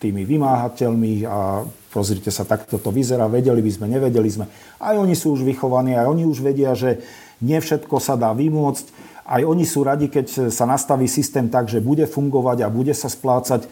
tými 0.03 0.27
vymáhateľmi 0.27 1.25
a 1.25 1.63
pozrite 1.89 2.29
sa, 2.29 2.45
takto 2.45 2.77
to 2.77 2.91
vyzerá, 2.93 3.31
vedeli 3.31 3.63
by 3.63 3.71
sme, 3.73 3.87
nevedeli 3.87 4.29
sme. 4.29 4.47
Aj 4.83 4.99
oni 4.99 5.15
sú 5.15 5.39
už 5.39 5.47
vychovaní, 5.47 5.95
aj 5.95 6.11
oni 6.11 6.25
už 6.27 6.45
vedia, 6.45 6.75
že 6.75 7.01
nie 7.41 7.57
všetko 7.57 7.97
sa 8.03 8.19
dá 8.19 8.35
vymôcť. 8.35 8.87
Aj 9.29 9.41
oni 9.45 9.65
sú 9.65 9.85
radi, 9.85 10.11
keď 10.11 10.51
sa 10.53 10.65
nastaví 10.67 11.07
systém 11.07 11.49
tak, 11.49 11.71
že 11.71 11.85
bude 11.85 12.05
fungovať 12.05 12.65
a 12.65 12.73
bude 12.75 12.93
sa 12.93 13.09
splácať, 13.09 13.65
e, 13.65 13.69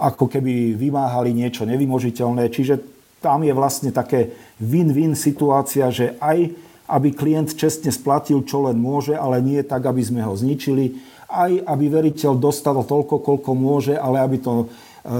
ako 0.00 0.26
keby 0.32 0.74
vymáhali 0.74 1.30
niečo 1.36 1.68
nevymožiteľné. 1.68 2.50
Čiže 2.50 2.80
tam 3.22 3.46
je 3.46 3.52
vlastne 3.54 3.94
také 3.94 4.34
win-win 4.58 5.14
situácia, 5.14 5.92
že 5.92 6.18
aj 6.18 6.66
aby 6.88 7.12
klient 7.12 7.52
čestne 7.52 7.92
splatil, 7.92 8.40
čo 8.48 8.64
len 8.64 8.80
môže, 8.80 9.12
ale 9.12 9.44
nie 9.44 9.60
tak, 9.60 9.84
aby 9.84 10.00
sme 10.00 10.24
ho 10.24 10.32
zničili 10.32 10.96
aj 11.28 11.60
aby 11.68 11.86
veriteľ 11.92 12.40
dostal 12.40 12.80
toľko, 12.80 13.20
koľko 13.20 13.50
môže, 13.52 13.94
ale 13.94 14.24
aby 14.24 14.40
to 14.40 14.52
e, 14.64 14.66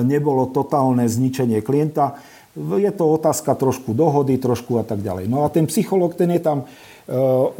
nebolo 0.08 0.48
totálne 0.48 1.04
zničenie 1.04 1.60
klienta. 1.60 2.16
Je 2.58 2.90
to 2.90 3.04
otázka 3.06 3.54
trošku 3.54 3.92
dohody, 3.92 4.40
trošku 4.40 4.80
a 4.80 4.84
tak 4.88 5.04
ďalej. 5.04 5.28
No 5.30 5.44
a 5.44 5.52
ten 5.52 5.68
psycholog, 5.68 6.16
ten 6.16 6.32
je 6.32 6.40
tam 6.40 6.64
e, 6.64 6.66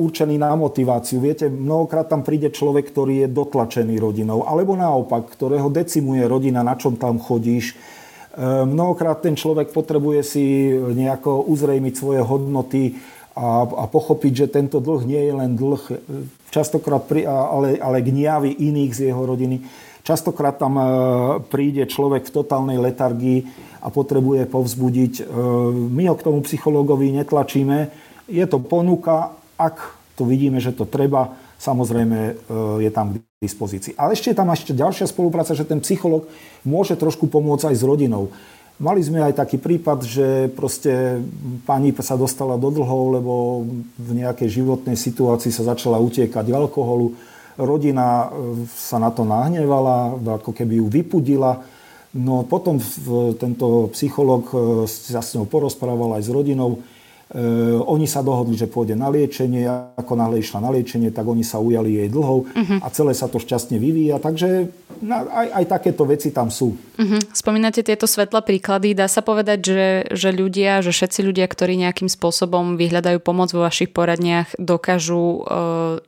určený 0.01 0.41
na 0.41 0.57
motiváciu. 0.57 1.21
Viete, 1.21 1.53
mnohokrát 1.53 2.09
tam 2.09 2.25
príde 2.25 2.49
človek, 2.49 2.89
ktorý 2.89 3.29
je 3.29 3.29
dotlačený 3.29 4.01
rodinou, 4.01 4.49
alebo 4.49 4.75
naopak, 4.75 5.29
ktorého 5.29 5.69
decimuje 5.69 6.25
rodina, 6.25 6.65
na 6.65 6.73
čom 6.75 6.97
tam 6.97 7.21
chodíš. 7.21 7.77
E, 7.77 8.65
mnohokrát 8.65 9.21
ten 9.21 9.37
človek 9.37 9.77
potrebuje 9.77 10.21
si 10.25 10.73
nejako 10.73 11.45
uzrejmiť 11.53 11.95
svoje 11.95 12.25
hodnoty 12.25 12.97
a, 13.39 13.63
a 13.63 13.85
pochopiť, 13.87 14.33
že 14.35 14.47
tento 14.51 14.83
dlh 14.83 15.07
nie 15.07 15.23
je 15.23 15.33
len 15.33 15.55
dlh 15.55 15.83
častokrát 16.51 17.07
pri, 17.07 17.23
ale, 17.29 17.79
ale 17.79 18.03
gniavy 18.03 18.51
iných 18.51 18.93
z 18.93 19.01
jeho 19.15 19.23
rodiny. 19.23 19.63
Častokrát 20.03 20.57
tam 20.57 20.81
e, 20.81 20.85
príde 21.53 21.85
človek 21.85 22.33
v 22.33 22.35
totálnej 22.41 22.81
letargii 22.81 23.45
a 23.85 23.93
potrebuje 23.93 24.49
povzbudiť. 24.49 25.15
E, 25.21 25.23
my 25.93 26.03
ho 26.09 26.17
k 26.17 26.25
tomu 26.25 26.41
psychológovi 26.41 27.13
netlačíme. 27.13 27.93
Je 28.25 28.45
to 28.49 28.57
ponuka, 28.57 29.37
ak 29.61 30.01
to 30.17 30.25
vidíme, 30.25 30.65
že 30.65 30.73
to 30.73 30.89
treba, 30.89 31.37
samozrejme 31.61 32.19
e, 32.19 32.33
je 32.89 32.91
tam 32.91 33.15
k 33.15 33.21
dispozícii. 33.37 34.01
Ale 34.01 34.17
ešte 34.17 34.33
je 34.33 34.39
tam 34.41 34.49
ešte 34.49 34.73
ďalšia 34.73 35.07
spolupráca, 35.13 35.53
že 35.53 35.69
ten 35.69 35.85
psychológ 35.85 36.25
môže 36.65 36.97
trošku 36.97 37.29
pomôcť 37.29 37.69
aj 37.69 37.77
s 37.77 37.85
rodinou. 37.85 38.33
Mali 38.79 39.03
sme 39.03 39.19
aj 39.27 39.43
taký 39.43 39.59
prípad, 39.59 39.99
že 40.07 40.27
proste 40.55 41.19
pani 41.67 41.91
sa 41.99 42.15
dostala 42.15 42.55
do 42.55 42.71
dlhov, 42.71 43.19
lebo 43.19 43.33
v 43.99 44.11
nejakej 44.23 44.63
životnej 44.63 44.95
situácii 44.95 45.51
sa 45.51 45.67
začala 45.67 45.99
utiekať 45.99 46.47
k 46.47 46.55
alkoholu. 46.55 47.19
Rodina 47.59 48.31
e, 48.31 48.65
sa 48.71 49.03
na 49.03 49.11
to 49.11 49.27
nahnevala, 49.27 50.15
ako 50.39 50.55
keby 50.55 50.79
ju 50.79 50.87
vypudila. 50.87 51.59
No 52.15 52.47
potom 52.47 52.79
tento 53.35 53.91
psycholog 53.99 54.47
e, 54.55 54.87
sa 54.87 55.27
s 55.27 55.35
ňou 55.35 55.51
porozprával 55.51 56.15
aj 56.15 56.23
s 56.27 56.31
rodinou 56.31 56.79
E, 57.29 57.45
oni 57.77 58.09
sa 58.09 58.25
dohodli, 58.25 58.57
že 58.57 58.65
pôjde 58.65 58.97
na 58.97 59.13
liečenie. 59.13 59.69
Ako 60.01 60.17
náhle 60.17 60.41
išla 60.41 60.65
na 60.65 60.73
liečenie, 60.73 61.13
tak 61.13 61.29
oni 61.29 61.45
sa 61.45 61.61
ujali 61.61 62.01
jej 62.01 62.09
dlhov 62.09 62.49
uh-huh. 62.49 62.81
a 62.81 62.89
celé 62.89 63.13
sa 63.13 63.29
to 63.29 63.37
šťastne 63.37 63.77
vyvíja. 63.77 64.17
Takže 64.17 64.73
aj, 65.07 65.49
aj 65.53 65.65
takéto 65.69 66.03
veci 66.09 66.35
tam 66.35 66.51
sú. 66.51 66.75
Uh-huh. 66.75 67.21
Spomínate 67.33 67.85
tieto 67.87 68.09
svetlé 68.09 68.41
príklady. 68.43 68.97
Dá 68.97 69.07
sa 69.07 69.23
povedať, 69.23 69.59
že, 69.63 69.89
že 70.11 70.31
ľudia, 70.35 70.83
že 70.83 70.91
všetci 70.91 71.21
ľudia, 71.23 71.47
ktorí 71.47 71.79
nejakým 71.79 72.11
spôsobom 72.11 72.77
vyhľadajú 72.81 73.19
pomoc 73.23 73.53
vo 73.55 73.65
vašich 73.65 73.93
poradniach, 73.95 74.57
dokážu 74.59 75.45
uh, 75.45 76.03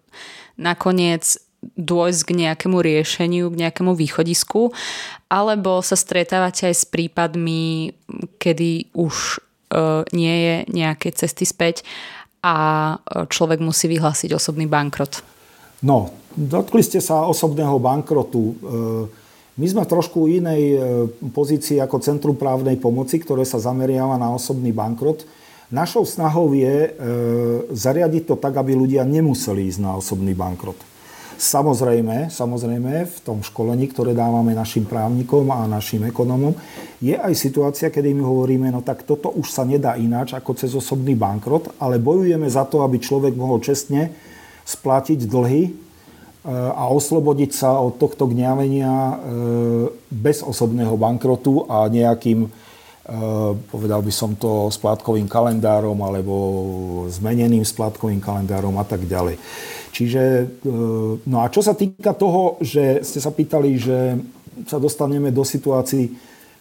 nakoniec 0.58 1.24
dôjsť 1.60 2.22
k 2.24 2.30
nejakému 2.48 2.80
riešeniu, 2.80 3.52
k 3.52 3.60
nejakému 3.68 3.92
východisku, 3.92 4.72
alebo 5.28 5.84
sa 5.84 5.92
stretávate 5.92 6.72
aj 6.72 6.74
s 6.74 6.84
prípadmi, 6.88 7.92
kedy 8.40 8.96
už 8.96 9.44
E, 9.70 10.02
nie 10.10 10.36
je 10.42 10.54
nejaké 10.74 11.14
cesty 11.14 11.46
späť 11.46 11.86
a 12.42 12.54
e, 12.98 13.30
človek 13.30 13.62
musí 13.62 13.86
vyhlásiť 13.86 14.34
osobný 14.34 14.66
bankrot. 14.66 15.22
No, 15.86 16.10
dotkli 16.36 16.82
ste 16.82 17.02
sa 17.02 17.26
osobného 17.26 17.78
bankrotu. 17.78 18.42
E, 18.42 18.54
my 19.60 19.66
sme 19.68 19.84
trošku 19.84 20.24
inej 20.30 20.80
pozícii 21.36 21.84
ako 21.84 22.00
Centrum 22.00 22.32
právnej 22.32 22.80
pomoci, 22.80 23.20
ktoré 23.20 23.44
sa 23.44 23.60
zameriava 23.60 24.16
na 24.16 24.32
osobný 24.32 24.72
bankrot. 24.72 25.28
Našou 25.68 26.08
snahou 26.08 26.48
je 26.56 26.96
zariadiť 27.68 28.24
to 28.24 28.40
tak, 28.40 28.56
aby 28.56 28.72
ľudia 28.72 29.04
nemuseli 29.04 29.68
ísť 29.68 29.84
na 29.84 30.00
osobný 30.00 30.32
bankrot. 30.32 30.80
Samozrejme, 31.40 32.28
samozrejme, 32.28 33.08
v 33.08 33.18
tom 33.24 33.40
školení, 33.40 33.88
ktoré 33.88 34.12
dávame 34.12 34.52
našim 34.52 34.84
právnikom 34.84 35.48
a 35.48 35.64
našim 35.64 36.04
ekonomom, 36.04 36.52
je 37.00 37.16
aj 37.16 37.32
situácia, 37.32 37.88
kedy 37.88 38.12
my 38.12 38.28
hovoríme, 38.28 38.68
no 38.68 38.84
tak 38.84 39.08
toto 39.08 39.32
už 39.32 39.48
sa 39.48 39.64
nedá 39.64 39.96
ináč 39.96 40.36
ako 40.36 40.52
cez 40.52 40.76
osobný 40.76 41.16
bankrot, 41.16 41.72
ale 41.80 41.96
bojujeme 41.96 42.44
za 42.44 42.68
to, 42.68 42.84
aby 42.84 43.00
človek 43.00 43.32
mohol 43.40 43.56
čestne 43.64 44.12
splatiť 44.68 45.24
dlhy 45.24 45.62
e, 45.64 45.70
a 46.48 46.88
oslobodiť 46.88 47.50
sa 47.52 47.76
od 47.76 48.00
tohto 48.00 48.24
gňavenia 48.24 48.88
e, 48.88 49.14
bez 50.08 50.40
osobného 50.40 50.96
bankrotu 50.96 51.68
a 51.68 51.84
nejakým, 51.84 52.48
e, 52.48 52.50
povedal 53.68 54.00
by 54.00 54.08
som 54.08 54.32
to, 54.40 54.72
splátkovým 54.72 55.28
kalendárom 55.28 56.00
alebo 56.00 56.34
zmeneným 57.12 57.60
splátkovým 57.60 58.24
kalendárom 58.24 58.72
a 58.80 58.84
tak 58.88 59.04
ďalej. 59.04 59.36
Čiže, 59.92 60.22
e, 60.24 60.44
no 61.28 61.44
a 61.44 61.52
čo 61.52 61.60
sa 61.60 61.76
týka 61.76 62.16
toho, 62.16 62.56
že 62.64 63.04
ste 63.04 63.20
sa 63.20 63.36
pýtali, 63.36 63.76
že 63.76 64.16
sa 64.64 64.80
dostaneme 64.80 65.28
do 65.28 65.44
situácií, 65.44 66.08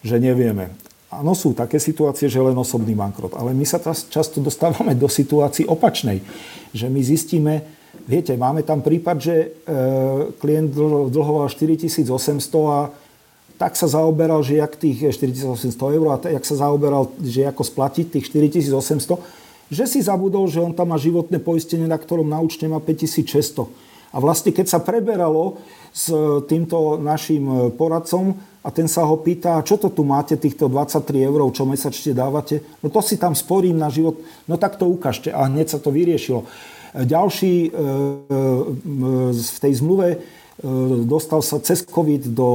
že 0.03 0.15
nevieme. 0.19 0.75
Áno, 1.07 1.31
sú 1.39 1.55
také 1.55 1.79
situácie, 1.79 2.27
že 2.27 2.43
len 2.43 2.53
osobný 2.53 2.99
bankrot. 2.99 3.33
Ale 3.33 3.55
my 3.55 3.63
sa 3.63 3.79
často 4.11 4.43
dostávame 4.43 4.91
do 4.91 5.07
situácií 5.07 5.65
opačnej. 5.65 6.19
Že 6.75 6.85
my 6.91 7.01
zistíme, 7.01 7.53
viete, 8.07 8.33
máme 8.37 8.65
tam 8.65 8.81
prípad, 8.81 9.17
že 9.17 9.35
e, 9.35 9.47
klient 10.37 10.73
dlhoval 11.09 11.49
4800 11.49 12.05
a 12.69 12.89
tak 13.59 13.75
sa 13.75 13.91
zaoberal, 13.91 14.39
že 14.39 14.55
jak 14.55 14.79
tých 14.79 15.11
4800 15.15 15.97
eur 15.99 16.07
a 16.15 16.17
jak 16.31 16.45
sa 16.47 16.55
zaoberal, 16.63 17.11
že 17.19 17.43
ako 17.43 17.63
splatiť 17.65 18.05
tých 18.15 18.25
4800 18.31 19.39
že 19.69 19.85
si 19.85 20.01
zabudol, 20.01 20.49
že 20.49 20.65
on 20.65 20.73
tam 20.73 20.89
má 20.89 20.97
životné 20.97 21.37
poistenie, 21.37 21.85
na 21.85 22.01
ktorom 22.01 22.25
na 22.25 22.41
účte 22.41 22.65
má 22.65 22.81
5600. 22.81 23.69
A 24.09 24.17
vlastne 24.17 24.49
keď 24.49 24.65
sa 24.65 24.81
preberalo 24.81 25.61
s 25.93 26.09
týmto 26.49 26.97
našim 26.97 27.77
poradcom, 27.77 28.33
a 28.59 28.75
ten 28.75 28.91
sa 28.91 29.07
ho 29.07 29.15
pýta, 29.15 29.63
čo 29.63 29.79
to 29.79 29.87
tu 29.87 30.03
máte, 30.03 30.35
týchto 30.35 30.67
23 30.67 31.31
eur, 31.31 31.39
čo 31.55 31.63
mesačne 31.63 32.11
dávate? 32.11 32.59
No 32.83 32.91
to 32.91 32.99
si 32.99 33.15
tam 33.15 33.31
sporím 33.31 33.79
na 33.79 33.87
život, 33.87 34.19
no 34.51 34.59
tak 34.59 34.75
to 34.75 34.83
ukážte. 34.83 35.31
A 35.31 35.47
hneď 35.47 35.71
sa 35.71 35.79
to 35.79 35.95
vyriešilo. 35.95 36.43
Ďalší 36.93 37.53
e, 37.65 37.69
e, 37.69 37.77
v 39.33 39.59
tej 39.61 39.73
zmluve 39.77 40.07
e, 40.13 40.17
dostal 41.05 41.45
sa 41.45 41.61
cez 41.61 41.85
COVID 41.85 42.33
do 42.33 42.49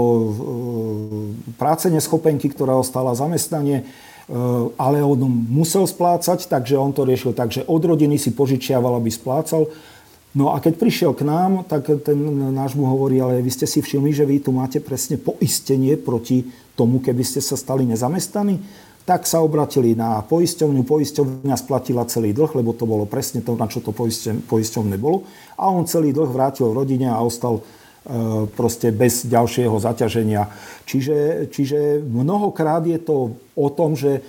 práce 1.54 1.86
neschopenky, 1.86 2.50
ktorá 2.50 2.74
ostala 2.74 3.14
zamestnanie, 3.14 3.86
ale 4.80 5.04
on 5.04 5.20
musel 5.52 5.84
splácať, 5.84 6.48
takže 6.48 6.80
on 6.80 6.96
to 6.96 7.04
riešil 7.04 7.36
tak, 7.36 7.52
že 7.52 7.60
od 7.68 7.84
rodiny 7.84 8.16
si 8.16 8.32
požičiaval, 8.32 8.96
aby 8.96 9.12
splácal. 9.12 9.68
No 10.32 10.56
a 10.56 10.64
keď 10.64 10.80
prišiel 10.80 11.12
k 11.12 11.28
nám, 11.28 11.68
tak 11.68 11.92
ten 12.00 12.16
náš 12.56 12.72
mu 12.72 12.88
hovorí, 12.88 13.20
ale 13.20 13.44
vy 13.44 13.52
ste 13.52 13.68
si 13.68 13.84
všimli, 13.84 14.16
že 14.16 14.24
vy 14.24 14.40
tu 14.40 14.48
máte 14.48 14.80
presne 14.80 15.20
poistenie 15.20 16.00
proti 16.00 16.48
tomu, 16.72 17.04
keby 17.04 17.20
ste 17.20 17.44
sa 17.44 17.54
stali 17.54 17.84
nezamestnaní. 17.84 18.58
Tak 19.04 19.28
sa 19.28 19.44
obratili 19.44 19.92
na 19.92 20.24
poisťovňu, 20.24 20.80
poisťovňa 20.88 21.56
splatila 21.60 22.08
celý 22.08 22.32
dlh, 22.32 22.56
lebo 22.56 22.72
to 22.72 22.88
bolo 22.88 23.04
presne 23.04 23.44
to, 23.44 23.52
na 23.52 23.68
čo 23.68 23.84
to 23.84 23.92
poisťovne 24.48 24.96
bolo. 24.96 25.28
A 25.60 25.68
on 25.68 25.84
celý 25.84 26.16
dlh 26.16 26.32
vrátil 26.32 26.72
rodine 26.72 27.12
a 27.12 27.20
ostal 27.20 27.60
e, 27.60 27.62
proste 28.48 28.96
bez 28.96 29.28
ďalšieho 29.28 29.76
zaťaženia. 29.76 30.48
Čiže, 30.88 31.48
čiže 31.52 32.00
mnohokrát 32.00 32.80
je 32.88 32.96
to 32.96 33.36
o 33.36 33.68
tom, 33.68 33.92
že 33.92 34.24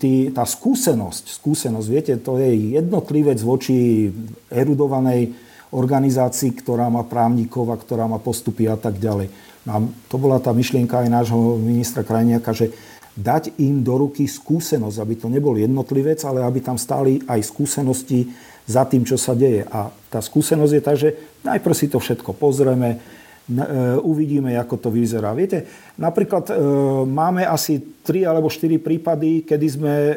tý, 0.00 0.32
tá 0.32 0.44
skúsenosť, 0.44 1.40
skúsenosť, 1.40 1.86
viete, 1.88 2.14
to 2.20 2.36
je 2.40 2.80
jednotlivec 2.80 3.40
voči 3.40 4.08
erudovanej 4.48 5.32
organizácii, 5.72 6.56
ktorá 6.56 6.90
má 6.90 7.06
právnikov 7.06 7.70
a 7.70 7.80
ktorá 7.80 8.04
má 8.04 8.16
postupy 8.16 8.68
a 8.68 8.76
tak 8.76 8.98
ďalej. 9.00 9.30
A 9.68 9.76
to 10.10 10.16
bola 10.16 10.42
tá 10.42 10.50
myšlienka 10.50 11.04
aj 11.04 11.08
nášho 11.08 11.60
ministra 11.60 12.02
Krajniaka, 12.02 12.50
že 12.50 12.72
dať 13.20 13.60
im 13.60 13.84
do 13.84 14.00
ruky 14.00 14.24
skúsenosť, 14.24 14.96
aby 14.96 15.14
to 15.20 15.28
nebol 15.28 15.52
jednotlivec, 15.54 16.24
ale 16.24 16.40
aby 16.40 16.64
tam 16.64 16.80
stáli 16.80 17.20
aj 17.28 17.44
skúsenosti 17.44 18.32
za 18.64 18.88
tým, 18.88 19.04
čo 19.04 19.20
sa 19.20 19.36
deje. 19.36 19.68
A 19.68 19.92
tá 20.08 20.24
skúsenosť 20.24 20.72
je 20.72 20.82
tá, 20.82 20.92
že 20.96 21.08
najprv 21.44 21.74
si 21.76 21.86
to 21.92 22.00
všetko 22.00 22.32
pozrieme, 22.32 23.20
E, 23.50 23.98
uvidíme, 23.98 24.54
ako 24.54 24.78
to 24.78 24.88
vyzerá. 24.94 25.34
Viete, 25.34 25.66
napríklad 25.98 26.46
e, 26.50 26.54
máme 27.02 27.42
asi 27.42 27.82
3 27.82 28.30
alebo 28.30 28.46
4 28.46 28.78
prípady, 28.78 29.42
kedy 29.42 29.66
sme 29.66 29.94
e, 29.94 30.14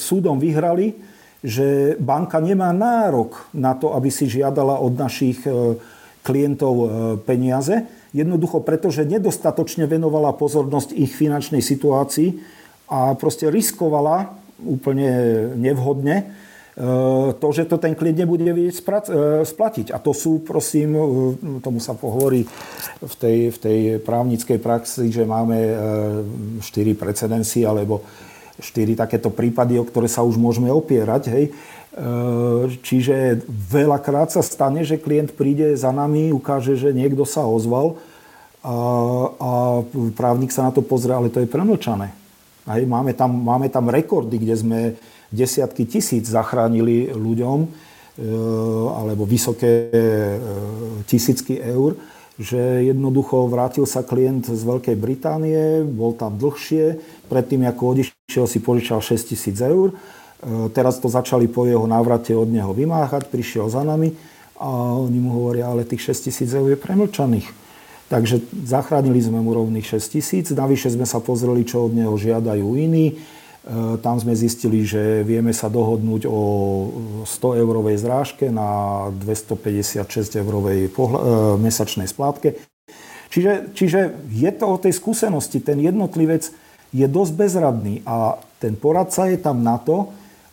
súdom 0.00 0.40
vyhrali, 0.40 0.96
že 1.44 1.92
banka 2.00 2.40
nemá 2.40 2.72
nárok 2.72 3.52
na 3.52 3.76
to, 3.76 3.92
aby 3.92 4.08
si 4.08 4.32
žiadala 4.32 4.80
od 4.80 4.96
našich 4.96 5.44
klientov 6.24 6.74
peniaze. 7.28 7.84
Jednoducho 8.14 8.62
preto, 8.62 8.94
že 8.94 9.04
nedostatočne 9.04 9.90
venovala 9.90 10.32
pozornosť 10.38 10.94
ich 10.94 11.10
finančnej 11.12 11.60
situácii 11.60 12.38
a 12.88 13.18
proste 13.18 13.50
riskovala 13.50 14.38
úplne 14.62 15.10
nevhodne 15.58 16.30
Eh, 16.74 17.30
to, 17.38 17.48
že 17.54 17.70
to 17.70 17.78
ten 17.78 17.94
klient 17.94 18.26
nebude 18.26 18.42
vedieť 18.50 18.82
eh, 18.82 19.46
splatiť. 19.46 19.94
A 19.94 20.02
to 20.02 20.10
sú, 20.10 20.42
prosím, 20.42 20.90
eh, 20.90 21.02
tomu 21.62 21.78
sa 21.78 21.94
pohovorí 21.94 22.42
v 22.98 23.14
tej, 23.14 23.38
v 23.54 23.58
tej 23.62 23.80
právnickej 24.02 24.58
praxi, 24.58 25.06
že 25.06 25.22
máme 25.22 25.54
4 26.58 26.98
precedenci 26.98 27.62
alebo 27.62 28.02
4 28.58 28.98
takéto 28.98 29.30
prípady, 29.30 29.78
o 29.78 29.86
ktoré 29.86 30.10
sa 30.10 30.26
už 30.26 30.34
môžeme 30.34 30.66
opierať. 30.74 31.30
Hej. 31.30 31.54
Čiže 32.82 33.46
veľakrát 33.46 34.34
sa 34.34 34.42
stane, 34.42 34.82
že 34.82 34.98
klient 34.98 35.30
príde 35.30 35.78
za 35.78 35.94
nami, 35.94 36.34
ukáže, 36.34 36.74
že 36.74 36.90
niekto 36.90 37.22
sa 37.22 37.46
ozval 37.46 38.02
a, 38.66 38.76
a 39.38 39.50
právnik 40.18 40.50
sa 40.50 40.66
na 40.66 40.72
to 40.74 40.82
pozrie, 40.82 41.14
ale 41.14 41.30
to 41.30 41.38
je 41.38 41.46
premlčané. 41.46 42.10
Hej, 42.66 42.88
máme, 42.88 43.14
tam, 43.14 43.30
máme 43.30 43.70
tam 43.70 43.92
rekordy, 43.92 44.40
kde 44.40 44.54
sme 44.56 44.80
desiatky 45.30 45.86
tisíc 45.86 46.26
zachránili 46.26 47.12
ľuďom, 47.12 47.58
e, 47.62 47.68
alebo 48.90 49.28
vysoké 49.28 49.92
e, 49.92 49.98
tisícky 51.04 51.60
eur, 51.60 51.94
že 52.40 52.88
jednoducho 52.90 53.46
vrátil 53.46 53.86
sa 53.86 54.02
klient 54.02 54.50
z 54.50 54.62
Veľkej 54.64 54.96
Británie, 54.98 55.86
bol 55.86 56.16
tam 56.18 56.34
dlhšie, 56.34 56.98
predtým 57.30 57.68
ako 57.70 57.94
odišiel 57.94 58.46
si 58.50 58.58
požičal 58.58 58.98
6 58.98 59.30
tisíc 59.30 59.60
eur, 59.62 59.94
teraz 60.72 61.00
to 61.00 61.08
začali 61.08 61.48
po 61.48 61.64
jeho 61.64 61.84
návrate 61.88 62.36
od 62.36 62.48
neho 62.48 62.70
vymáhať, 62.76 63.28
prišiel 63.28 63.68
za 63.72 63.80
nami 63.82 64.12
a 64.60 64.68
oni 64.96 65.18
mu 65.18 65.30
hovoria, 65.40 65.68
ale 65.68 65.88
tých 65.88 66.14
6 66.14 66.30
tisíc 66.30 66.50
eur 66.52 66.68
je 66.70 66.78
premlčaných. 66.78 67.48
Takže 68.12 68.44
zachránili 68.68 69.18
sme 69.18 69.40
mu 69.40 69.56
rovných 69.56 69.88
6 69.98 70.14
tisíc, 70.14 70.46
navyše 70.52 70.92
sme 70.92 71.08
sa 71.08 71.18
pozreli, 71.18 71.64
čo 71.64 71.88
od 71.88 71.96
neho 71.96 72.14
žiadajú 72.14 72.68
iní, 72.76 73.18
E, 73.64 73.96
tam 74.04 74.20
sme 74.20 74.36
zistili, 74.36 74.84
že 74.84 75.24
vieme 75.24 75.56
sa 75.56 75.72
dohodnúť 75.72 76.28
o 76.28 76.40
100 77.24 77.64
eurovej 77.64 77.96
zrážke 77.96 78.52
na 78.52 79.08
256 79.16 80.36
eurovej 80.36 80.92
pohľa- 80.92 81.22
e, 81.24 81.28
mesačnej 81.64 82.04
splátke. 82.04 82.60
Čiže, 83.32 83.72
čiže 83.72 84.00
je 84.28 84.50
to 84.52 84.68
o 84.68 84.76
tej 84.76 84.92
skúsenosti. 84.92 85.64
Ten 85.64 85.80
jednotlivec 85.80 86.52
je 86.92 87.06
dosť 87.08 87.32
bezradný 87.34 88.04
a 88.04 88.36
ten 88.60 88.76
poradca 88.76 89.32
je 89.32 89.40
tam 89.40 89.64
na 89.64 89.80
to, 89.80 90.12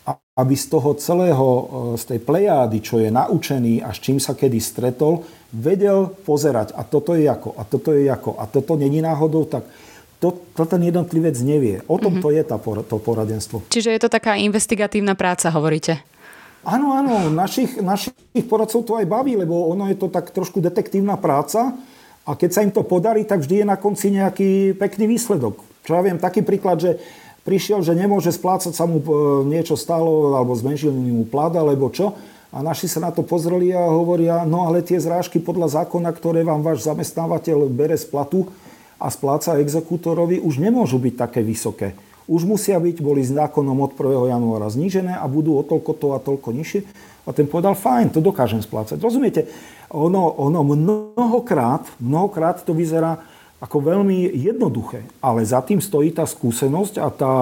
aby 0.10 0.56
z 0.58 0.66
toho 0.74 0.98
celého, 0.98 1.48
e, 1.48 1.64
z 2.00 2.04
tej 2.16 2.20
plejády, 2.24 2.78
čo 2.82 2.98
je 2.98 3.14
naučený 3.14 3.86
a 3.86 3.94
s 3.94 4.02
čím 4.02 4.18
sa 4.18 4.34
kedy 4.34 4.58
stretol, 4.58 5.22
vedel 5.54 6.10
pozerať. 6.26 6.74
A 6.74 6.82
toto 6.88 7.14
je 7.14 7.28
ako, 7.28 7.54
a 7.60 7.64
toto 7.68 7.94
je 7.94 8.08
ako, 8.10 8.40
a 8.40 8.48
toto 8.50 8.74
není 8.80 9.04
náhodou, 9.04 9.46
tak 9.46 9.68
to, 10.22 10.38
to 10.54 10.64
ten 10.70 10.82
jednotlivec 10.86 11.38
nevie. 11.42 11.82
O 11.90 11.98
tom 11.98 12.18
mm-hmm. 12.18 12.24
to 12.24 12.30
je 12.30 12.44
tá, 12.46 12.58
to 12.62 12.98
poradenstvo. 13.02 13.66
Čiže 13.74 13.90
je 13.98 14.02
to 14.02 14.10
taká 14.10 14.38
investigatívna 14.38 15.18
práca, 15.18 15.50
hovoríte? 15.50 16.02
Áno, 16.62 16.94
áno, 16.94 17.34
našich, 17.34 17.82
našich 17.82 18.14
poradcov 18.46 18.86
to 18.86 18.94
aj 18.94 19.10
baví, 19.10 19.34
lebo 19.34 19.66
ono 19.74 19.90
je 19.90 19.98
to 19.98 20.14
tak 20.14 20.30
trošku 20.30 20.62
detektívna 20.62 21.18
práca 21.18 21.74
a 22.22 22.38
keď 22.38 22.50
sa 22.54 22.62
im 22.62 22.70
to 22.70 22.86
podarí, 22.86 23.26
tak 23.26 23.42
vždy 23.42 23.66
je 23.66 23.66
na 23.66 23.82
konci 23.82 24.14
nejaký 24.14 24.78
pekný 24.78 25.10
výsledok. 25.10 25.58
Čo 25.82 25.98
ja 25.98 26.06
viem, 26.06 26.22
taký 26.22 26.46
príklad, 26.46 26.78
že 26.78 27.02
prišiel, 27.44 27.82
že 27.82 27.98
nemôže 27.98 28.34
splácať 28.34 28.74
sa 28.74 28.86
mu 28.86 29.02
e, 29.02 29.06
niečo 29.50 29.78
stálo, 29.78 30.36
alebo 30.38 30.54
zmenšil 30.54 30.94
mu 30.94 31.26
plat, 31.26 31.54
alebo 31.54 31.90
čo. 31.90 32.14
A 32.52 32.60
naši 32.60 32.92
sa 32.92 33.00
na 33.00 33.16
to 33.16 33.24
pozreli 33.24 33.72
a 33.72 33.88
hovoria, 33.88 34.44
no 34.44 34.68
ale 34.68 34.84
tie 34.84 35.00
zrážky 35.00 35.40
podľa 35.40 35.82
zákona, 35.82 36.12
ktoré 36.12 36.44
vám 36.44 36.60
váš 36.60 36.84
zamestnávateľ 36.84 37.72
bere 37.72 37.96
z 37.96 38.12
platu, 38.12 38.52
a 39.02 39.08
spláca 39.10 39.58
exekútorovi 39.58 40.38
už 40.38 40.62
nemôžu 40.62 41.02
byť 41.02 41.14
také 41.18 41.42
vysoké. 41.42 41.98
Už 42.30 42.46
musia 42.46 42.78
byť, 42.78 43.02
boli 43.02 43.26
zákonom 43.26 43.82
od 43.82 43.98
1. 43.98 44.30
januára 44.30 44.70
znížené 44.70 45.18
a 45.18 45.26
budú 45.26 45.58
o 45.58 45.66
toľko 45.66 45.92
to 45.98 46.08
a 46.14 46.22
toľko 46.22 46.54
nižšie. 46.54 46.86
A 47.26 47.34
ten 47.34 47.50
povedal, 47.50 47.74
fajn, 47.74 48.14
to 48.14 48.22
dokážem 48.22 48.62
splácať. 48.62 49.02
Rozumiete? 49.02 49.50
Ono, 49.90 50.38
ono 50.38 50.62
mnohokrát, 50.62 51.90
mnohokrát 51.98 52.62
to 52.62 52.78
vyzerá 52.78 53.26
ako 53.62 53.78
veľmi 53.78 54.34
jednoduché, 54.34 55.06
ale 55.22 55.46
za 55.46 55.62
tým 55.62 55.78
stojí 55.78 56.10
tá 56.18 56.26
skúsenosť 56.26 56.96
a 56.98 57.08
tá, 57.14 57.36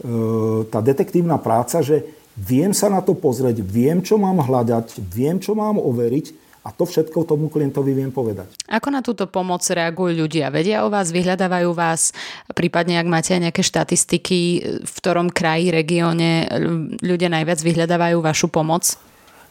e, 0.00 0.64
tá 0.72 0.80
detektívna 0.80 1.36
práca, 1.36 1.84
že 1.84 2.00
viem 2.32 2.72
sa 2.72 2.88
na 2.88 3.04
to 3.04 3.12
pozrieť, 3.12 3.60
viem, 3.60 4.00
čo 4.00 4.16
mám 4.16 4.40
hľadať, 4.40 4.96
viem, 5.04 5.36
čo 5.36 5.52
mám 5.52 5.76
overiť 5.76 6.50
a 6.60 6.68
to 6.76 6.84
všetko 6.84 7.24
tomu 7.24 7.48
klientovi 7.48 7.96
viem 7.96 8.12
povedať. 8.12 8.52
Ako 8.68 8.92
na 8.92 9.00
túto 9.00 9.24
pomoc 9.24 9.64
reagujú 9.64 10.12
ľudia? 10.12 10.52
Vedia 10.52 10.84
o 10.84 10.92
vás, 10.92 11.08
vyhľadávajú 11.08 11.72
vás? 11.72 12.12
Prípadne, 12.52 13.00
ak 13.00 13.08
máte 13.08 13.32
nejaké 13.36 13.64
štatistiky, 13.64 14.40
v 14.84 14.92
ktorom 15.00 15.32
kraji, 15.32 15.72
regióne 15.72 16.48
ľudia 17.00 17.32
najviac 17.32 17.64
vyhľadávajú 17.64 18.16
vašu 18.20 18.52
pomoc? 18.52 18.92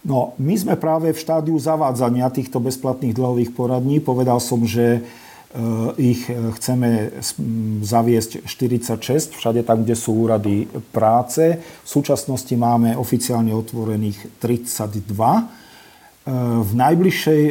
No, 0.06 0.38
my 0.38 0.54
sme 0.56 0.76
práve 0.78 1.12
v 1.12 1.17
štádiu 1.17 1.58
zavádzania 1.58 2.30
týchto 2.30 2.62
bezplatných 2.62 3.17
dlhových 3.17 3.52
poradní. 3.58 4.00
Povedal 4.00 4.38
som, 4.38 4.63
že 4.63 5.04
ich 5.98 6.30
chceme 6.30 7.10
zaviesť 7.82 8.46
46, 8.46 9.34
všade 9.34 9.66
tam, 9.66 9.82
kde 9.82 9.98
sú 9.98 10.14
úrady 10.14 10.70
práce. 10.94 11.58
V 11.58 11.90
súčasnosti 11.90 12.54
máme 12.54 12.94
oficiálne 12.94 13.50
otvorených 13.58 14.30
32 14.38 15.10
E, 16.30 16.34
v 16.62 16.72
najbližšej, 16.78 17.42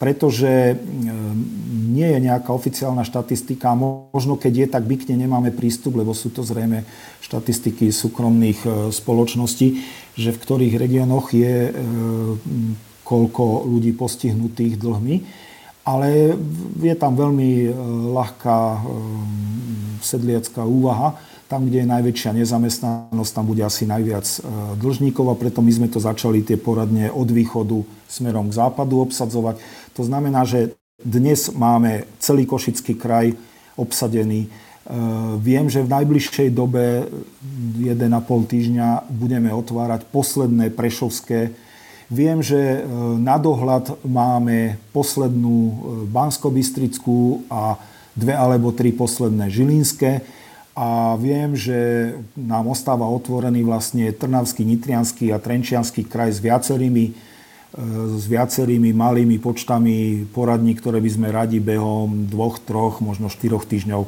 pretože 0.00 0.78
nie 1.90 2.08
je 2.08 2.18
nejaká 2.22 2.50
oficiálna 2.54 3.04
štatistika, 3.04 3.76
možno 3.76 4.40
keď 4.40 4.52
je, 4.54 4.66
tak 4.70 4.88
nej 4.88 5.18
nemáme 5.20 5.52
prístup, 5.52 6.00
lebo 6.00 6.16
sú 6.16 6.32
to 6.32 6.40
zrejme 6.40 6.86
štatistiky 7.20 7.92
súkromných 7.92 8.90
spoločností, 8.94 9.68
že 10.16 10.30
v 10.32 10.40
ktorých 10.40 10.78
regiónoch 10.80 11.34
je 11.34 11.74
koľko 13.04 13.68
ľudí 13.68 13.92
postihnutých 13.92 14.80
dlhmi. 14.80 15.16
Ale 15.84 16.32
je 16.80 16.94
tam 16.96 17.12
veľmi 17.12 17.68
ľahká 18.16 18.58
sedliacká 20.00 20.64
úvaha, 20.64 21.16
tam, 21.44 21.68
kde 21.68 21.84
je 21.84 21.92
najväčšia 21.92 22.30
nezamestnanosť, 22.40 23.32
tam 23.36 23.44
bude 23.44 23.60
asi 23.60 23.84
najviac 23.84 24.24
e, 24.24 24.38
dlžníkov 24.80 25.28
a 25.28 25.38
preto 25.38 25.60
my 25.60 25.70
sme 25.70 25.88
to 25.92 26.00
začali 26.00 26.40
tie 26.40 26.56
poradne 26.56 27.12
od 27.12 27.28
východu 27.28 27.84
smerom 28.08 28.48
k 28.48 28.56
západu 28.58 29.04
obsadzovať. 29.04 29.60
To 29.94 30.02
znamená, 30.08 30.48
že 30.48 30.72
dnes 30.98 31.52
máme 31.52 32.08
celý 32.18 32.48
Košický 32.48 32.96
kraj 32.96 33.36
obsadený. 33.76 34.46
Viem, 35.40 35.66
že 35.66 35.82
v 35.82 35.90
najbližšej 35.90 36.48
dobe 36.54 37.08
1,5 37.80 38.52
týždňa 38.52 39.08
budeme 39.10 39.50
otvárať 39.50 40.06
posledné 40.12 40.70
prešovské 40.70 41.50
Viem, 42.12 42.44
že 42.44 42.84
na 43.16 43.40
dohľad 43.40 44.04
máme 44.04 44.76
poslednú 44.92 45.56
Banskobystrickú 46.12 47.48
a 47.48 47.80
dve 48.14 48.34
alebo 48.36 48.70
tri 48.70 48.94
posledné 48.94 49.50
Žilinské 49.50 50.22
a 50.74 51.14
viem, 51.14 51.54
že 51.54 52.10
nám 52.34 52.66
ostáva 52.66 53.06
otvorený 53.06 53.62
vlastne 53.62 54.10
Trnavský, 54.10 54.66
Nitrianský 54.66 55.30
a 55.30 55.38
Trenčianský 55.38 56.02
kraj 56.06 56.34
s 56.34 56.42
viacerými, 56.42 57.04
e, 57.10 57.12
s 58.18 58.24
viacerými 58.26 58.90
malými 58.90 59.38
počtami 59.38 60.26
poradní, 60.34 60.74
ktoré 60.74 60.98
by 60.98 61.10
sme 61.10 61.28
radi 61.30 61.62
behom 61.62 62.26
dvoch, 62.26 62.58
troch, 62.58 62.98
možno 62.98 63.30
štyroch 63.30 63.66
týždňov 63.70 64.02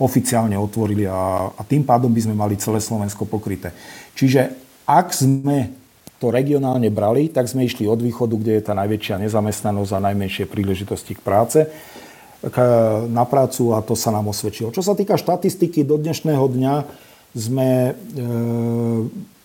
oficiálne 0.00 0.56
otvorili 0.56 1.04
a, 1.04 1.52
a 1.52 1.62
tým 1.68 1.84
pádom 1.84 2.08
by 2.08 2.24
sme 2.24 2.32
mali 2.32 2.56
celé 2.56 2.80
Slovensko 2.80 3.28
pokryté. 3.28 3.76
Čiže 4.16 4.56
ak 4.88 5.12
sme 5.12 5.79
to 6.20 6.28
regionálne 6.28 6.92
brali, 6.92 7.32
tak 7.32 7.48
sme 7.48 7.64
išli 7.64 7.88
od 7.88 8.04
východu, 8.04 8.36
kde 8.36 8.60
je 8.60 8.66
tá 8.68 8.76
najväčšia 8.76 9.24
nezamestnanosť 9.24 9.92
a 9.96 10.06
najmenšie 10.12 10.44
príležitosti 10.44 11.16
k 11.16 11.24
práce 11.24 11.64
na 13.08 13.24
prácu 13.28 13.76
a 13.76 13.84
to 13.84 13.92
sa 13.92 14.08
nám 14.08 14.32
osvedčilo. 14.32 14.72
Čo 14.72 14.80
sa 14.80 14.96
týka 14.96 15.20
štatistiky, 15.20 15.84
do 15.84 16.00
dnešného 16.00 16.48
dňa 16.48 16.74
sme 17.36 17.70
e, 17.84 17.92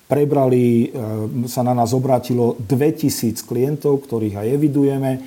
prebrali, 0.07 0.95
e, 0.95 1.47
sa 1.51 1.59
na 1.67 1.75
nás 1.75 1.91
obrátilo 1.91 2.55
2000 2.63 3.43
klientov, 3.43 4.07
ktorých 4.07 4.39
aj 4.39 4.47
evidujeme. 4.47 5.11
E, 5.11 5.21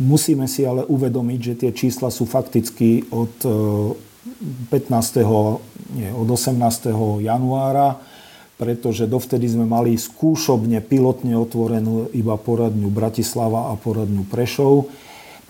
musíme 0.00 0.48
si 0.48 0.64
ale 0.64 0.88
uvedomiť, 0.88 1.40
že 1.44 1.54
tie 1.60 1.70
čísla 1.76 2.08
sú 2.08 2.24
fakticky 2.24 3.04
od 3.12 3.36
15. 3.44 4.72
Nie, 5.92 6.08
od 6.16 6.24
18. 6.24 6.56
januára 7.20 8.00
pretože 8.62 9.10
dovtedy 9.10 9.50
sme 9.50 9.66
mali 9.66 9.98
skúšobne, 9.98 10.78
pilotne 10.86 11.34
otvorenú 11.34 12.14
iba 12.14 12.38
poradňu 12.38 12.94
Bratislava 12.94 13.74
a 13.74 13.74
poradňu 13.74 14.22
Prešov. 14.30 14.86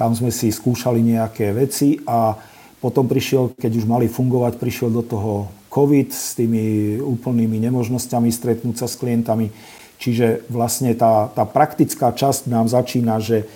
Tam 0.00 0.16
sme 0.16 0.32
si 0.32 0.48
skúšali 0.48 1.04
nejaké 1.04 1.52
veci 1.52 2.00
a 2.08 2.32
potom 2.80 3.04
prišiel, 3.04 3.52
keď 3.52 3.72
už 3.76 3.84
mali 3.84 4.08
fungovať, 4.08 4.56
prišiel 4.56 4.88
do 4.88 5.04
toho 5.04 5.52
COVID 5.68 6.08
s 6.08 6.40
tými 6.40 6.96
úplnými 7.04 7.60
nemožnosťami 7.68 8.32
stretnúť 8.32 8.80
sa 8.80 8.88
s 8.88 8.96
klientami. 8.96 9.52
Čiže 10.00 10.48
vlastne 10.48 10.96
tá, 10.96 11.28
tá 11.36 11.44
praktická 11.44 12.16
časť 12.16 12.48
nám 12.48 12.72
začína, 12.72 13.20
že 13.20 13.44
e, 13.44 13.46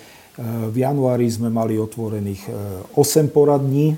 v 0.68 0.76
januári 0.84 1.32
sme 1.32 1.48
mali 1.48 1.80
otvorených 1.80 2.44
8 2.92 2.92
e, 2.92 3.28
poradní 3.32 3.96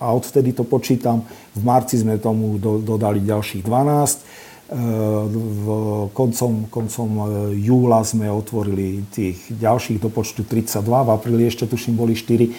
a 0.00 0.16
odvtedy 0.16 0.56
to 0.56 0.64
počítam. 0.64 1.28
V 1.52 1.60
marci 1.60 2.00
sme 2.00 2.16
tomu 2.16 2.56
do, 2.56 2.80
dodali 2.80 3.20
ďalších 3.20 3.60
12 3.60 4.44
v 4.74 5.66
koncom, 6.10 6.66
koncom 6.66 7.08
e, 7.14 7.24
júla 7.62 8.02
sme 8.02 8.26
otvorili 8.26 9.06
tých 9.14 9.38
ďalších 9.54 10.02
do 10.02 10.10
počtu 10.10 10.42
32, 10.42 10.82
v 10.82 11.10
apríli 11.14 11.46
ešte 11.46 11.70
tuším 11.70 11.94
boli 11.94 12.18
4. 12.18 12.42
E, 12.42 12.50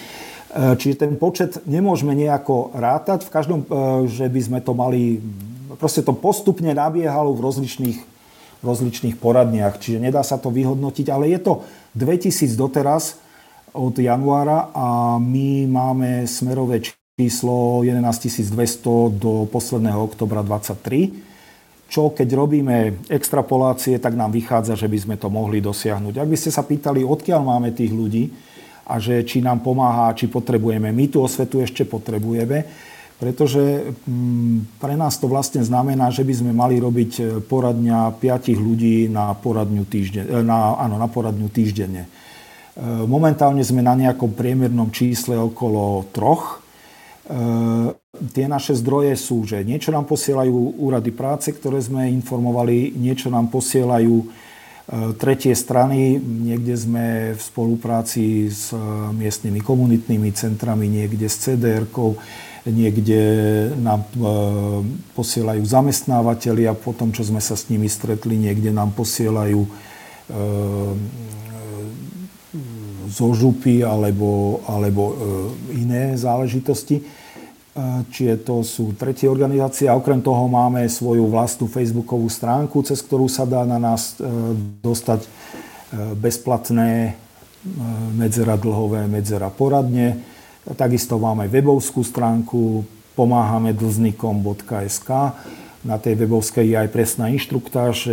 čiže 0.80 0.96
ten 1.04 1.12
počet 1.20 1.60
nemôžeme 1.68 2.16
nejako 2.16 2.72
rátať, 2.72 3.28
v 3.28 3.30
každom, 3.30 3.60
e, 3.62 3.66
že 4.08 4.32
by 4.32 4.40
sme 4.40 4.58
to 4.64 4.72
mali, 4.72 5.20
proste 5.76 6.00
to 6.00 6.16
postupne 6.16 6.72
nabiehalo 6.72 7.36
v 7.36 7.44
rozličných, 7.44 7.98
rozličných 8.64 9.20
poradniach, 9.20 9.76
čiže 9.76 10.00
nedá 10.00 10.24
sa 10.24 10.40
to 10.40 10.48
vyhodnotiť, 10.48 11.12
ale 11.12 11.28
je 11.28 11.40
to 11.44 11.52
2000 12.00 12.56
doteraz 12.56 13.20
od 13.76 13.92
januára 13.92 14.72
a 14.72 15.20
my 15.20 15.68
máme 15.68 16.24
smerové 16.24 16.80
číslo 17.20 17.84
11 17.84 18.00
200 18.00 19.20
do 19.20 19.44
posledného 19.52 20.00
oktobra 20.00 20.40
23 20.40 21.35
čo 21.86 22.10
keď 22.10 22.28
robíme 22.34 23.06
extrapolácie, 23.06 24.02
tak 24.02 24.18
nám 24.18 24.34
vychádza, 24.34 24.74
že 24.74 24.90
by 24.90 24.98
sme 24.98 25.16
to 25.16 25.30
mohli 25.30 25.62
dosiahnuť. 25.62 26.18
Ak 26.18 26.28
by 26.28 26.36
ste 26.38 26.50
sa 26.50 26.66
pýtali, 26.66 27.06
odkiaľ 27.06 27.40
máme 27.46 27.70
tých 27.70 27.94
ľudí 27.94 28.26
a 28.86 28.98
že 28.98 29.22
či 29.22 29.38
nám 29.42 29.62
pomáha, 29.62 30.14
či 30.14 30.26
potrebujeme, 30.26 30.90
my 30.90 31.04
tú 31.06 31.22
osvetu 31.22 31.62
ešte 31.62 31.86
potrebujeme, 31.86 32.66
pretože 33.16 33.96
mm, 34.04 34.76
pre 34.76 34.92
nás 34.98 35.16
to 35.16 35.24
vlastne 35.30 35.64
znamená, 35.64 36.12
že 36.12 36.20
by 36.20 36.34
sme 36.36 36.52
mali 36.52 36.76
robiť 36.76 37.12
e, 37.16 37.22
poradňa 37.40 38.12
5 38.12 38.52
ľudí 38.60 39.08
na 39.08 39.32
poradňu, 39.32 39.88
týždeň, 39.88 40.24
e, 40.28 40.44
na, 40.44 40.76
áno, 40.76 41.00
na 41.00 41.08
poradňu 41.08 41.48
týždenne. 41.48 42.04
E, 42.04 42.08
momentálne 42.84 43.64
sme 43.64 43.80
na 43.80 43.96
nejakom 43.96 44.36
priemernom 44.36 44.92
čísle 44.92 45.32
okolo 45.32 46.04
troch 46.12 46.65
tie 48.34 48.46
naše 48.46 48.78
zdroje 48.78 49.18
sú, 49.18 49.42
že 49.42 49.66
niečo 49.66 49.90
nám 49.90 50.06
posielajú 50.06 50.78
úrady 50.78 51.10
práce, 51.10 51.50
ktoré 51.50 51.82
sme 51.82 52.06
informovali, 52.14 52.94
niečo 52.94 53.28
nám 53.28 53.50
posielajú 53.50 54.14
e, 54.22 54.26
tretie 55.18 55.52
strany, 55.58 56.16
niekde 56.22 56.74
sme 56.78 57.34
v 57.34 57.40
spolupráci 57.42 58.46
s 58.46 58.70
e, 58.70 58.78
miestnymi 59.10 59.58
komunitnými 59.58 60.30
centrami, 60.32 60.86
niekde 60.86 61.26
s 61.26 61.50
CDR-kou, 61.50 62.14
niekde 62.66 63.22
nám 63.78 64.02
posielajú 65.14 65.62
zamestnávateľi 65.62 66.66
a 66.66 66.74
potom, 66.74 67.14
čo 67.14 67.22
sme 67.22 67.38
sa 67.38 67.54
s 67.54 67.70
nimi 67.70 67.86
stretli, 67.86 68.34
niekde 68.34 68.74
nám 68.74 68.90
posielajú 68.90 69.62
zo 73.08 73.32
župy 73.32 73.86
alebo, 73.86 74.60
alebo 74.66 75.02
iné 75.72 76.18
záležitosti 76.18 77.02
čiže 78.10 78.42
to 78.44 78.64
sú 78.64 78.96
tretie 78.96 79.28
organizácie. 79.28 79.86
A 79.86 79.96
okrem 79.96 80.24
toho 80.24 80.48
máme 80.48 80.88
svoju 80.88 81.28
vlastnú 81.28 81.68
facebookovú 81.68 82.26
stránku, 82.32 82.80
cez 82.82 83.04
ktorú 83.04 83.28
sa 83.28 83.44
dá 83.44 83.68
na 83.68 83.76
nás 83.76 84.16
e, 84.16 84.24
dostať 84.80 85.20
e, 85.24 85.28
bezplatné 86.16 86.90
e, 87.04 87.12
medzera 88.16 88.56
dlhové, 88.56 89.04
medzera 89.04 89.52
poradne. 89.52 90.24
Takisto 90.66 91.20
máme 91.20 91.46
webovskú 91.52 92.02
stránku 92.02 92.82
pomáhame 93.14 93.76
dlznikom.sk 93.76 95.10
na 95.86 96.02
tej 96.02 96.18
webovskej 96.18 96.66
je 96.66 96.76
aj 96.76 96.88
presná 96.90 97.30
inštruktáž, 97.30 97.96
e, 98.10 98.12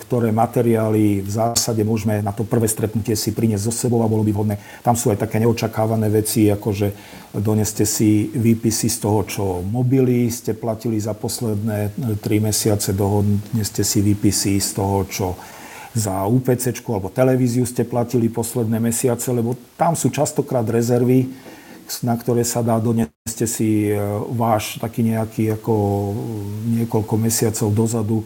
ktoré 0.00 0.32
materiály 0.32 1.20
v 1.20 1.30
zásade 1.30 1.84
môžeme 1.84 2.24
na 2.24 2.32
to 2.32 2.48
prvé 2.48 2.64
stretnutie 2.64 3.12
si 3.12 3.36
priniesť 3.36 3.68
so 3.68 3.72
sebou 3.72 4.00
a 4.00 4.08
bolo 4.08 4.24
by 4.24 4.32
vhodné. 4.32 4.56
Tam 4.80 4.96
sú 4.96 5.12
aj 5.12 5.20
také 5.20 5.36
neočakávané 5.44 6.08
veci, 6.08 6.48
ako 6.48 6.68
že 6.72 6.88
doneste 7.36 7.84
si 7.84 8.32
výpisy 8.32 8.88
z 8.88 8.98
toho, 9.04 9.20
čo 9.28 9.44
mobily 9.60 10.32
ste 10.32 10.56
platili 10.56 10.96
za 10.96 11.12
posledné 11.12 11.92
3 12.16 12.24
e, 12.24 12.40
mesiace, 12.40 12.96
dohodneste 12.96 13.84
si 13.84 14.00
výpisy 14.00 14.56
z 14.56 14.70
toho, 14.72 15.04
čo 15.04 15.26
za 15.92 16.24
UPC 16.24 16.72
alebo 16.88 17.10
televíziu 17.10 17.66
ste 17.66 17.82
platili 17.82 18.32
posledné 18.32 18.78
mesiace, 18.80 19.28
lebo 19.34 19.56
tam 19.74 19.98
sú 19.98 20.08
častokrát 20.08 20.64
rezervy, 20.64 21.26
na 22.04 22.14
ktoré 22.14 22.44
sa 22.44 22.60
dá 22.60 22.76
doniesť 22.76 23.38
si 23.48 23.88
e, 23.88 23.96
váš 24.34 24.76
taký 24.78 25.04
nejaký 25.06 25.56
ako 25.56 25.74
niekoľko 26.78 27.14
mesiacov 27.16 27.68
dozadu 27.72 28.18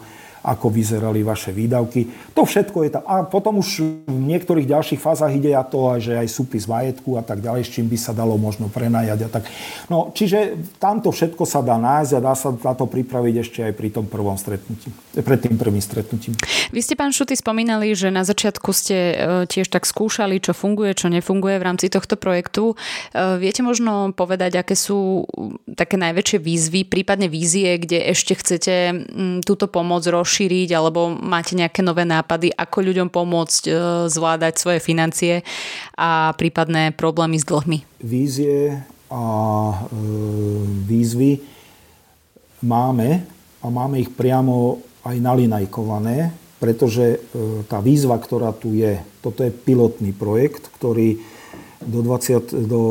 ako 0.43 0.75
vyzerali 0.75 1.23
vaše 1.23 1.55
výdavky. 1.55 2.35
To 2.35 2.43
všetko 2.43 2.79
je 2.83 2.91
tam. 2.99 3.03
A 3.07 3.23
potom 3.23 3.63
už 3.63 4.03
v 4.11 4.19
niektorých 4.27 4.67
ďalších 4.67 4.99
fázach 4.99 5.31
ide 5.31 5.55
a 5.55 5.63
to, 5.63 6.03
že 6.03 6.19
aj 6.19 6.27
súpis 6.27 6.67
majetku 6.67 7.15
a 7.15 7.23
tak 7.23 7.39
ďalej, 7.39 7.63
s 7.63 7.71
čím 7.71 7.87
by 7.87 7.99
sa 7.99 8.11
dalo 8.11 8.35
možno 8.35 8.67
prenajať 8.67 9.19
a 9.23 9.29
tak. 9.31 9.47
No, 9.87 10.11
čiže 10.11 10.59
tamto 10.83 11.15
všetko 11.15 11.47
sa 11.47 11.63
dá 11.63 11.79
nájsť 11.79 12.13
a 12.19 12.21
dá 12.21 12.35
sa 12.35 12.51
na 12.51 12.75
to 12.75 12.91
pripraviť 12.91 13.35
ešte 13.39 13.59
aj 13.71 13.73
pri 13.79 13.89
tom 13.95 14.11
prvom 14.11 14.35
stretnutí, 14.35 14.91
pred 15.23 15.39
tým 15.39 15.55
prvým 15.55 15.79
stretnutím. 15.79 16.35
Vy 16.75 16.81
ste, 16.83 16.99
pán 16.99 17.15
Šuty, 17.15 17.39
spomínali, 17.39 17.95
že 17.95 18.11
na 18.11 18.27
začiatku 18.27 18.75
ste 18.75 18.99
e, 18.99 19.15
tiež 19.47 19.71
tak 19.71 19.87
skúšali, 19.87 20.43
čo 20.43 20.51
funguje, 20.51 20.99
čo 20.99 21.07
nefunguje 21.07 21.63
v 21.63 21.67
rámci 21.71 21.87
tohto 21.87 22.19
projektu. 22.19 22.75
E, 23.15 23.39
viete 23.39 23.63
možno 23.63 24.11
povedať, 24.11 24.59
aké 24.59 24.75
sú 24.75 25.23
také 25.79 25.95
najväčšie 26.03 26.39
výzvy, 26.43 26.81
prípadne 26.91 27.31
vízie, 27.31 27.79
kde 27.79 28.11
ešte 28.11 28.35
chcete 28.35 28.75
túto 29.47 29.71
pomoc 29.71 30.03
roš 30.09 30.32
rozšíriť 30.33 30.73
alebo 30.73 31.13
máte 31.13 31.53
nejaké 31.53 31.85
nové 31.85 32.09
nápady, 32.09 32.49
ako 32.57 32.81
ľuďom 32.81 33.09
pomôcť 33.13 33.63
e, 33.69 33.73
zvládať 34.09 34.57
svoje 34.57 34.81
financie 34.81 35.45
a 35.93 36.33
prípadné 36.33 36.97
problémy 36.97 37.37
s 37.37 37.45
dlhmi? 37.45 38.01
Vízie 38.01 38.81
a 39.13 39.23
e, 39.69 39.77
výzvy 40.89 41.37
máme 42.65 43.29
a 43.61 43.67
máme 43.69 44.01
ich 44.01 44.09
priamo 44.09 44.81
aj 45.05 45.21
nalinajkované, 45.21 46.33
pretože 46.57 47.21
e, 47.21 47.69
tá 47.69 47.85
výzva, 47.85 48.17
ktorá 48.17 48.57
tu 48.57 48.73
je, 48.73 49.05
toto 49.21 49.45
je 49.45 49.53
pilotný 49.53 50.17
projekt, 50.17 50.73
ktorý 50.81 51.21
do, 51.85 52.01
20, 52.01 52.73
do 52.73 52.83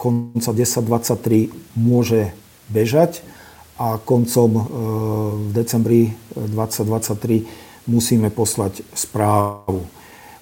konca 0.00 0.48
1023 0.48 1.76
môže 1.76 2.32
bežať 2.72 3.20
a 3.78 3.96
koncom 4.00 4.50
e, 4.52 4.62
v 5.48 5.50
decembri 5.52 6.00
2023 6.34 7.88
musíme 7.88 8.30
poslať 8.30 8.84
správu. 8.94 9.84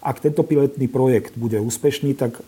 Ak 0.01 0.17
tento 0.17 0.41
pilotný 0.41 0.89
projekt 0.89 1.37
bude 1.37 1.61
úspešný, 1.61 2.17
tak 2.17 2.41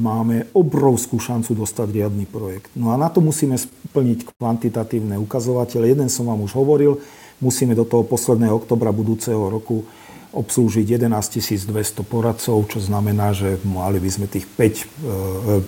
máme 0.00 0.52
obrovskú 0.52 1.16
šancu 1.16 1.56
dostať 1.56 1.96
riadny 1.96 2.28
projekt. 2.28 2.68
No 2.76 2.92
a 2.92 3.00
na 3.00 3.08
to 3.08 3.24
musíme 3.24 3.56
splniť 3.56 4.36
kvantitatívne 4.36 5.16
ukazovatele. 5.16 5.88
Jeden 5.88 6.12
som 6.12 6.28
vám 6.28 6.44
už 6.44 6.52
hovoril, 6.52 7.00
musíme 7.40 7.72
do 7.72 7.88
toho 7.88 8.04
posledného 8.04 8.52
oktobra 8.52 8.92
budúceho 8.92 9.48
roku 9.48 9.88
obslúžiť 10.30 10.86
11 11.00 11.72
200 11.72 12.04
poradcov, 12.06 12.68
čo 12.70 12.78
znamená, 12.78 13.34
že 13.34 13.58
mali 13.66 13.98
by 13.98 14.10
sme 14.12 14.26
tých 14.30 14.46
5, 14.46 15.66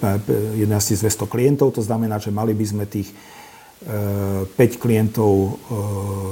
11 0.60 0.68
200 0.68 1.32
klientov, 1.32 1.74
to 1.74 1.82
znamená, 1.82 2.22
že 2.22 2.30
mali 2.30 2.54
by 2.54 2.62
sme 2.68 2.84
tých 2.86 3.10
5 3.82 4.54
klientov 4.78 5.58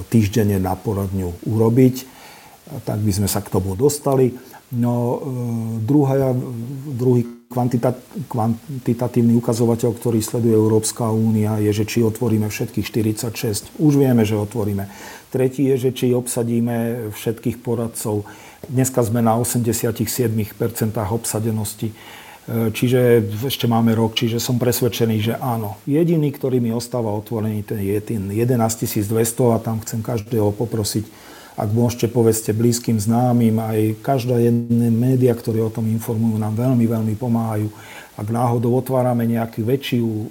týždenne 0.08 0.62
na 0.62 0.78
poradňu 0.78 1.46
urobiť. 1.46 1.96
Tak 2.86 3.02
by 3.02 3.12
sme 3.12 3.28
sa 3.28 3.42
k 3.42 3.50
tomu 3.50 3.74
dostali. 3.74 4.30
No, 4.70 5.18
druhá, 5.82 6.30
druhý 6.86 7.26
kvantita, 7.50 7.90
kvantitatívny 8.30 9.34
ukazovateľ, 9.42 9.90
ktorý 9.98 10.22
sleduje 10.22 10.54
Európska 10.54 11.10
únia, 11.10 11.58
je, 11.58 11.82
že 11.82 11.84
či 11.90 11.98
otvoríme 12.06 12.46
všetkých 12.46 12.86
46. 12.86 13.82
Už 13.82 13.98
vieme, 13.98 14.22
že 14.22 14.38
otvoríme. 14.38 14.86
Tretí 15.34 15.66
je, 15.74 15.90
že 15.90 15.90
či 15.90 16.14
obsadíme 16.14 17.10
všetkých 17.10 17.58
poradcov. 17.58 18.22
Dneska 18.70 19.02
sme 19.02 19.18
na 19.18 19.34
87% 19.34 20.30
obsadenosti. 20.94 21.90
Čiže 22.50 23.22
ešte 23.46 23.70
máme 23.70 23.94
rok, 23.94 24.18
čiže 24.18 24.42
som 24.42 24.58
presvedčený, 24.58 25.16
že 25.22 25.34
áno. 25.38 25.78
Jediný, 25.86 26.34
ktorý 26.34 26.58
mi 26.58 26.74
ostáva 26.74 27.14
otvorený, 27.14 27.62
ten 27.62 27.78
je 27.78 27.94
ten 28.02 28.26
11 28.26 28.58
200 29.06 29.54
a 29.54 29.62
tam 29.62 29.78
chcem 29.86 30.02
každého 30.02 30.50
poprosiť, 30.58 31.06
ak 31.54 31.70
môžete, 31.70 32.10
povedzte 32.10 32.50
blízkym 32.50 32.98
známym, 32.98 33.54
aj 33.54 34.02
každá 34.02 34.42
jedna 34.42 34.90
média, 34.90 35.30
ktoré 35.30 35.62
o 35.62 35.70
tom 35.70 35.86
informujú, 35.86 36.42
nám 36.42 36.58
veľmi, 36.58 36.90
veľmi 36.90 37.14
pomáhajú. 37.14 37.70
Ak 38.18 38.26
náhodou 38.26 38.74
otvárame 38.74 39.30
nejakú 39.30 39.62
väčšiu 39.62 40.06
e, 40.08 40.26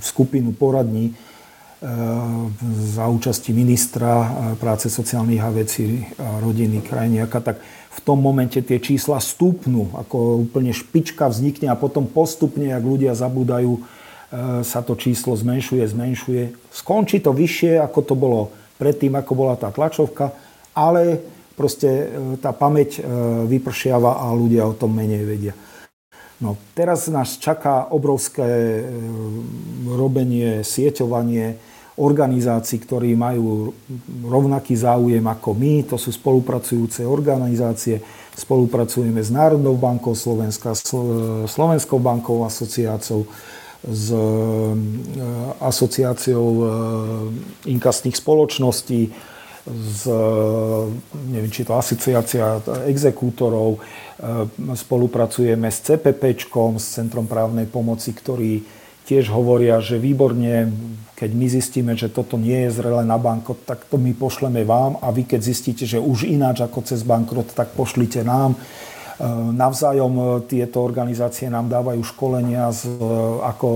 skupinu 0.00 0.56
poradní 0.56 1.12
za 2.92 3.08
účasti 3.08 3.56
ministra 3.56 4.12
e, 4.20 4.28
práce 4.60 4.92
sociálnych 4.92 5.40
a 5.40 5.48
vecí 5.48 6.04
a 6.20 6.36
rodiny 6.36 6.84
krajiniaka, 6.84 7.40
tak 7.40 7.56
v 7.90 8.00
tom 8.04 8.20
momente 8.20 8.60
tie 8.60 8.76
čísla 8.76 9.16
stúpnú, 9.16 9.88
ako 9.96 10.44
úplne 10.44 10.76
špička 10.76 11.32
vznikne 11.32 11.72
a 11.72 11.80
potom 11.80 12.04
postupne, 12.04 12.68
ak 12.68 12.84
ľudia 12.84 13.16
zabúdajú, 13.16 13.80
e, 13.80 13.80
sa 14.60 14.84
to 14.84 14.92
číslo 14.92 15.32
zmenšuje, 15.32 15.88
zmenšuje. 15.88 16.42
Skončí 16.68 17.24
to 17.24 17.32
vyššie, 17.32 17.80
ako 17.80 18.00
to 18.04 18.12
bolo 18.12 18.52
predtým, 18.76 19.16
ako 19.16 19.32
bola 19.32 19.56
tá 19.56 19.72
tlačovka, 19.72 20.36
ale 20.76 21.24
proste 21.56 21.88
e, 21.88 22.06
tá 22.44 22.52
pamäť 22.52 23.00
e, 23.00 23.08
vypršiava 23.48 24.20
a 24.20 24.36
ľudia 24.36 24.68
o 24.68 24.76
tom 24.76 24.92
menej 24.92 25.24
vedia. 25.24 25.54
No, 26.40 26.56
teraz 26.72 27.08
nás 27.12 27.36
čaká 27.36 27.88
obrovské 27.92 28.44
e, 28.44 28.82
robenie, 29.88 30.64
sieťovanie 30.64 31.69
organizácií, 32.00 32.80
ktorí 32.80 33.12
majú 33.12 33.76
rovnaký 34.24 34.72
záujem 34.72 35.22
ako 35.22 35.52
my. 35.52 35.84
To 35.92 35.96
sú 36.00 36.08
spolupracujúce 36.16 37.04
organizácie. 37.04 38.00
Spolupracujeme 38.32 39.20
s 39.20 39.28
Národnou 39.28 39.76
bankou 39.76 40.16
Slovenska, 40.16 40.72
Slovenskou 41.44 42.00
bankou 42.00 42.40
asociáciou, 42.48 43.28
s 43.84 44.12
e, 44.12 44.24
asociáciou 45.60 46.48
e, 46.48 46.64
inkasných 47.68 48.16
spoločností, 48.16 49.12
s, 49.68 50.00
e, 50.08 50.24
neviem, 51.36 51.52
či 51.52 51.68
to 51.68 51.76
asociácia 51.76 52.64
exekútorov, 52.88 53.80
spolupracujeme 54.76 55.72
s 55.72 55.80
CPP, 55.80 56.44
s 56.76 57.00
Centrom 57.00 57.24
právnej 57.24 57.64
pomoci, 57.64 58.12
ktorí 58.12 58.79
tiež 59.10 59.34
hovoria, 59.34 59.82
že 59.82 59.98
výborne, 59.98 60.70
keď 61.18 61.30
my 61.34 61.46
zistíme, 61.50 61.92
že 61.98 62.06
toto 62.06 62.38
nie 62.38 62.70
je 62.70 62.78
zrelé 62.78 63.02
na 63.02 63.18
bankrot, 63.18 63.66
tak 63.66 63.82
to 63.90 63.98
my 63.98 64.14
pošleme 64.14 64.62
vám 64.62 65.02
a 65.02 65.10
vy 65.10 65.26
keď 65.26 65.40
zistíte, 65.42 65.82
že 65.82 65.98
už 65.98 66.30
ináč 66.30 66.62
ako 66.62 66.86
cez 66.86 67.02
bankrot, 67.02 67.50
tak 67.50 67.74
pošlite 67.74 68.22
nám. 68.22 68.54
Eh, 69.20 69.28
navzájom 69.52 70.14
eh, 70.16 70.24
tieto 70.48 70.80
organizácie 70.80 71.52
nám 71.52 71.68
dávajú 71.68 72.00
školenia, 72.08 72.72
z, 72.72 72.88
eh, 72.88 73.04
ako, 73.44 73.68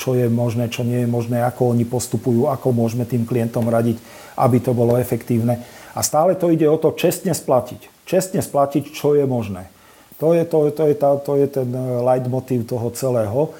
čo 0.00 0.16
je 0.16 0.24
možné, 0.32 0.72
čo 0.72 0.88
nie 0.88 1.04
je 1.04 1.08
možné, 1.10 1.44
ako 1.44 1.76
oni 1.76 1.84
postupujú, 1.84 2.48
ako 2.48 2.72
môžeme 2.72 3.04
tým 3.04 3.28
klientom 3.28 3.68
radiť, 3.68 4.00
aby 4.40 4.56
to 4.56 4.72
bolo 4.72 4.96
efektívne. 4.96 5.60
A 5.92 6.00
stále 6.00 6.32
to 6.32 6.48
ide 6.48 6.64
o 6.64 6.80
to 6.80 6.96
čestne 6.96 7.36
splatiť. 7.36 8.08
Čestne 8.08 8.40
splatiť, 8.40 8.88
čo 8.96 9.12
je 9.12 9.28
možné. 9.28 9.68
To 10.16 10.32
je, 10.32 10.48
to, 10.48 10.72
to 10.72 10.88
je, 10.88 10.94
tá, 10.96 11.12
to 11.20 11.36
je 11.36 11.44
ten 11.44 11.68
leitmotiv 12.00 12.64
toho 12.64 12.88
celého. 12.96 13.52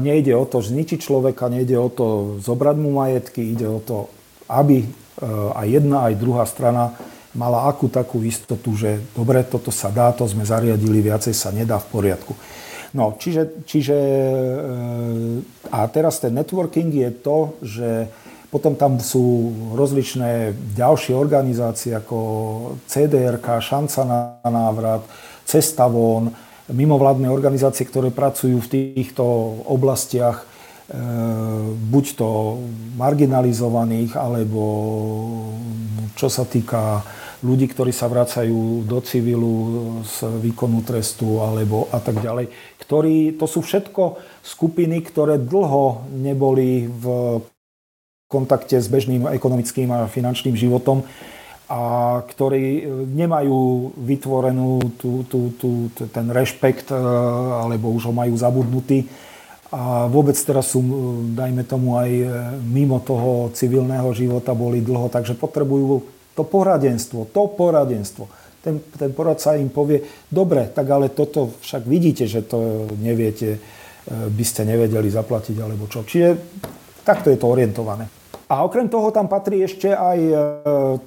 Nejde 0.00 0.36
o 0.36 0.44
to 0.44 0.60
zničiť 0.60 1.00
človeka, 1.00 1.48
nejde 1.48 1.76
o 1.80 1.88
to 1.88 2.36
zobrať 2.44 2.76
mu 2.76 2.92
majetky, 3.00 3.56
ide 3.56 3.64
o 3.64 3.80
to, 3.80 4.12
aby 4.48 4.84
aj 5.56 5.66
jedna, 5.66 6.10
aj 6.10 6.20
druhá 6.20 6.44
strana 6.44 6.92
mala 7.34 7.66
akú 7.66 7.90
takú 7.90 8.22
istotu, 8.22 8.78
že 8.78 9.02
dobre, 9.12 9.42
toto 9.42 9.74
sa 9.74 9.90
dá, 9.90 10.14
to 10.14 10.24
sme 10.24 10.46
zariadili, 10.46 11.02
viacej 11.02 11.34
sa 11.34 11.50
nedá 11.50 11.82
v 11.82 11.90
poriadku. 11.90 12.32
No, 12.94 13.18
čiže, 13.18 13.66
čiže 13.66 13.98
e, 13.98 14.58
a 15.74 15.82
teraz 15.90 16.22
ten 16.22 16.30
networking 16.30 16.94
je 16.94 17.10
to, 17.10 17.38
že 17.58 18.06
potom 18.54 18.78
tam 18.78 19.02
sú 19.02 19.50
rozličné 19.74 20.54
ďalšie 20.78 21.10
organizácie 21.10 21.90
ako 21.90 22.18
CDRK, 22.86 23.58
Šanca 23.58 24.00
na 24.06 24.20
návrat, 24.46 25.02
Cesta 25.42 25.90
von, 25.90 26.30
mimovládne 26.72 27.28
organizácie, 27.28 27.84
ktoré 27.84 28.08
pracujú 28.08 28.60
v 28.62 28.70
týchto 28.96 29.24
oblastiach, 29.68 30.44
e, 30.88 31.00
buď 31.92 32.04
to 32.16 32.28
marginalizovaných, 32.96 34.16
alebo 34.16 34.62
čo 36.16 36.32
sa 36.32 36.48
týka 36.48 37.04
ľudí, 37.44 37.68
ktorí 37.68 37.92
sa 37.92 38.08
vracajú 38.08 38.88
do 38.88 38.98
civilu 39.04 39.54
z 40.08 40.24
výkonu 40.40 40.80
trestu 40.80 41.44
alebo 41.44 41.92
a 41.92 42.00
tak 42.00 42.24
ďalej. 42.24 42.48
Ktorí, 42.80 43.36
to 43.36 43.44
sú 43.44 43.60
všetko 43.60 44.16
skupiny, 44.40 45.04
ktoré 45.04 45.36
dlho 45.36 46.08
neboli 46.16 46.88
v 46.88 47.04
kontakte 48.32 48.80
s 48.80 48.88
bežným 48.88 49.28
ekonomickým 49.28 49.92
a 49.92 50.08
finančným 50.08 50.56
životom 50.56 51.04
a 51.64 51.80
ktorí 52.28 52.84
nemajú 53.08 53.92
vytvorenú 53.96 54.94
tú, 55.00 55.24
tú, 55.24 55.56
tú, 55.56 55.88
ten 55.94 56.28
rešpekt 56.28 56.92
e, 56.92 56.96
alebo 57.64 57.88
už 57.96 58.10
ho 58.10 58.14
majú 58.14 58.36
zabudnutý 58.36 59.08
a 59.74 60.06
vôbec 60.06 60.38
teraz 60.38 60.70
sú, 60.70 60.80
dajme 61.34 61.66
tomu, 61.66 61.98
aj 61.98 62.10
mimo 62.62 63.02
toho 63.02 63.50
civilného 63.50 64.06
života 64.14 64.54
boli 64.54 64.78
dlho, 64.78 65.10
takže 65.10 65.34
potrebujú 65.34 66.06
to 66.38 66.46
poradenstvo, 66.46 67.26
to 67.34 67.42
poradenstvo. 67.50 68.30
Ten, 68.62 68.78
ten 68.94 69.10
poradca 69.10 69.58
im 69.58 69.74
povie, 69.74 70.00
dobre, 70.30 70.70
tak 70.70 70.86
ale 70.88 71.10
toto 71.10 71.58
však 71.58 71.84
vidíte, 71.90 72.24
že 72.30 72.46
to 72.46 72.86
neviete, 73.02 73.58
e, 73.58 73.60
by 74.30 74.44
ste 74.46 74.62
nevedeli 74.62 75.10
zaplatiť 75.10 75.56
alebo 75.58 75.90
čo. 75.90 76.06
Čiže 76.06 76.28
takto 77.02 77.34
je 77.34 77.38
to 77.38 77.50
orientované. 77.50 78.23
A 78.44 78.60
okrem 78.60 78.92
toho 78.92 79.08
tam 79.08 79.24
patrí 79.24 79.64
ešte 79.64 79.88
aj 79.88 80.20
e, 80.20 80.34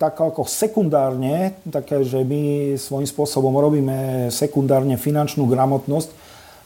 tak 0.01 0.17
ako 0.17 0.49
sekundárne, 0.49 1.53
také, 1.69 2.01
že 2.01 2.25
my 2.25 2.73
svojím 2.81 3.05
spôsobom 3.05 3.53
robíme 3.53 4.27
sekundárne 4.33 4.97
finančnú 4.97 5.45
gramotnosť, 5.45 6.09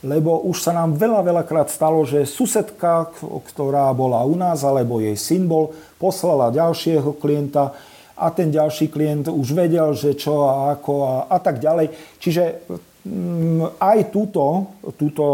lebo 0.08 0.48
už 0.48 0.64
sa 0.64 0.72
nám 0.72 0.96
veľa, 0.96 1.28
veľakrát 1.28 1.68
stalo, 1.68 2.08
že 2.08 2.24
susedka, 2.24 3.12
ktorá 3.22 3.92
bola 3.92 4.24
u 4.24 4.34
nás, 4.40 4.64
alebo 4.64 5.04
jej 5.04 5.20
syn 5.20 5.46
bol, 5.46 5.76
poslala 6.00 6.56
ďalšieho 6.56 7.20
klienta, 7.20 7.76
a 8.22 8.30
ten 8.30 8.54
ďalší 8.54 8.94
klient 8.94 9.34
už 9.34 9.58
vedel, 9.58 9.98
že 9.98 10.14
čo 10.14 10.46
a 10.46 10.78
ako 10.78 10.94
a, 11.10 11.14
a 11.26 11.38
tak 11.42 11.58
ďalej. 11.58 11.90
Čiže 12.22 12.70
aj 13.82 14.14
túto, 14.14 14.70
túto 14.94 15.26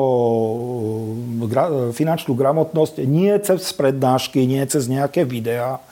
gra, 1.51 1.91
finančnú 1.91 2.31
gramotnosť 2.31 3.03
nie 3.03 3.35
cez 3.43 3.75
prednášky, 3.75 4.47
nie 4.47 4.63
cez 4.71 4.87
nejaké 4.87 5.27
videá, 5.27 5.83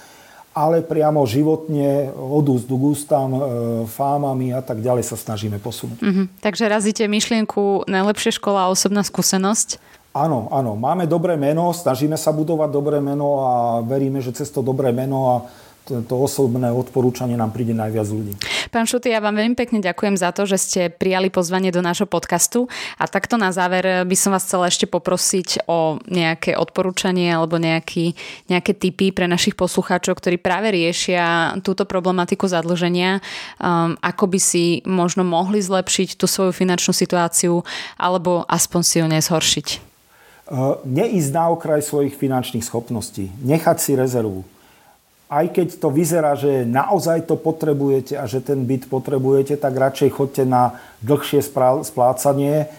ale 0.55 0.79
priamo 0.79 1.27
životne 1.27 2.15
od 2.15 2.47
úst 2.47 2.71
k 2.71 2.79
ústam, 2.79 3.29
e, 3.35 3.39
fámami 3.91 4.55
a 4.55 4.63
tak 4.63 4.79
ďalej 4.79 5.03
sa 5.03 5.19
snažíme 5.19 5.59
posunúť. 5.59 5.99
Mm-hmm. 5.99 6.25
Takže 6.39 6.63
razíte 6.71 7.03
myšlienku 7.11 7.91
najlepšia 7.91 8.39
škola 8.39 8.67
a 8.67 8.71
osobná 8.71 9.03
skúsenosť? 9.03 9.75
Áno, 10.15 10.47
áno. 10.55 10.79
Máme 10.79 11.11
dobré 11.11 11.35
meno, 11.35 11.75
snažíme 11.75 12.15
sa 12.15 12.31
budovať 12.31 12.71
dobré 12.71 13.03
meno 13.03 13.43
a 13.43 13.83
veríme, 13.83 14.23
že 14.23 14.31
cez 14.31 14.47
to 14.47 14.63
dobré 14.63 14.95
meno 14.95 15.27
a 15.27 15.35
to 15.85 16.15
osobné 16.17 16.73
odporúčanie 16.73 17.37
nám 17.37 17.53
príde 17.53 17.77
najviac 17.77 18.07
ľudí. 18.09 18.33
Pán 18.73 18.89
Šuty, 18.89 19.13
ja 19.13 19.21
vám 19.21 19.37
veľmi 19.37 19.53
pekne 19.53 19.79
ďakujem 19.79 20.17
za 20.17 20.33
to, 20.33 20.49
že 20.49 20.57
ste 20.57 20.81
prijali 20.89 21.29
pozvanie 21.29 21.69
do 21.69 21.85
nášho 21.85 22.09
podcastu 22.09 22.65
a 22.97 23.05
takto 23.05 23.37
na 23.37 23.53
záver 23.53 24.01
by 24.01 24.15
som 24.17 24.33
vás 24.33 24.49
chcela 24.49 24.65
ešte 24.65 24.89
poprosiť 24.89 25.69
o 25.69 26.01
nejaké 26.09 26.57
odporúčanie 26.57 27.29
alebo 27.29 27.61
nejaký, 27.61 28.17
nejaké 28.49 28.73
tipy 28.73 29.13
pre 29.13 29.29
našich 29.29 29.53
poslucháčov, 29.53 30.17
ktorí 30.17 30.41
práve 30.41 30.73
riešia 30.73 31.55
túto 31.61 31.85
problematiku 31.85 32.49
zadlženia, 32.49 33.21
um, 33.61 33.93
ako 34.01 34.25
by 34.25 34.39
si 34.41 34.81
možno 34.89 35.21
mohli 35.21 35.61
zlepšiť 35.61 36.17
tú 36.17 36.25
svoju 36.25 36.49
finančnú 36.49 36.91
situáciu 36.97 37.61
alebo 38.01 38.41
aspoň 38.49 38.81
si 38.81 38.95
ju 38.99 39.07
nezhoršiť. 39.07 39.67
Uh, 40.45 40.77
neísť 40.85 41.29
na 41.33 41.49
okraj 41.49 41.81
svojich 41.81 42.13
finančných 42.17 42.61
schopností, 42.61 43.33
nechať 43.41 43.77
si 43.81 43.91
rezervu 43.97 44.45
aj 45.25 45.45
keď 45.57 45.67
to 45.81 45.89
vyzerá, 45.89 46.37
že 46.37 46.69
naozaj 46.69 47.25
to 47.25 47.33
potrebujete 47.33 48.13
a 48.13 48.29
že 48.29 48.45
ten 48.45 48.61
byt 48.61 48.85
potrebujete, 48.85 49.57
tak 49.57 49.73
radšej 49.73 50.09
chodte 50.13 50.43
na 50.45 50.77
dlhšie 51.01 51.41
splácanie 51.81 52.69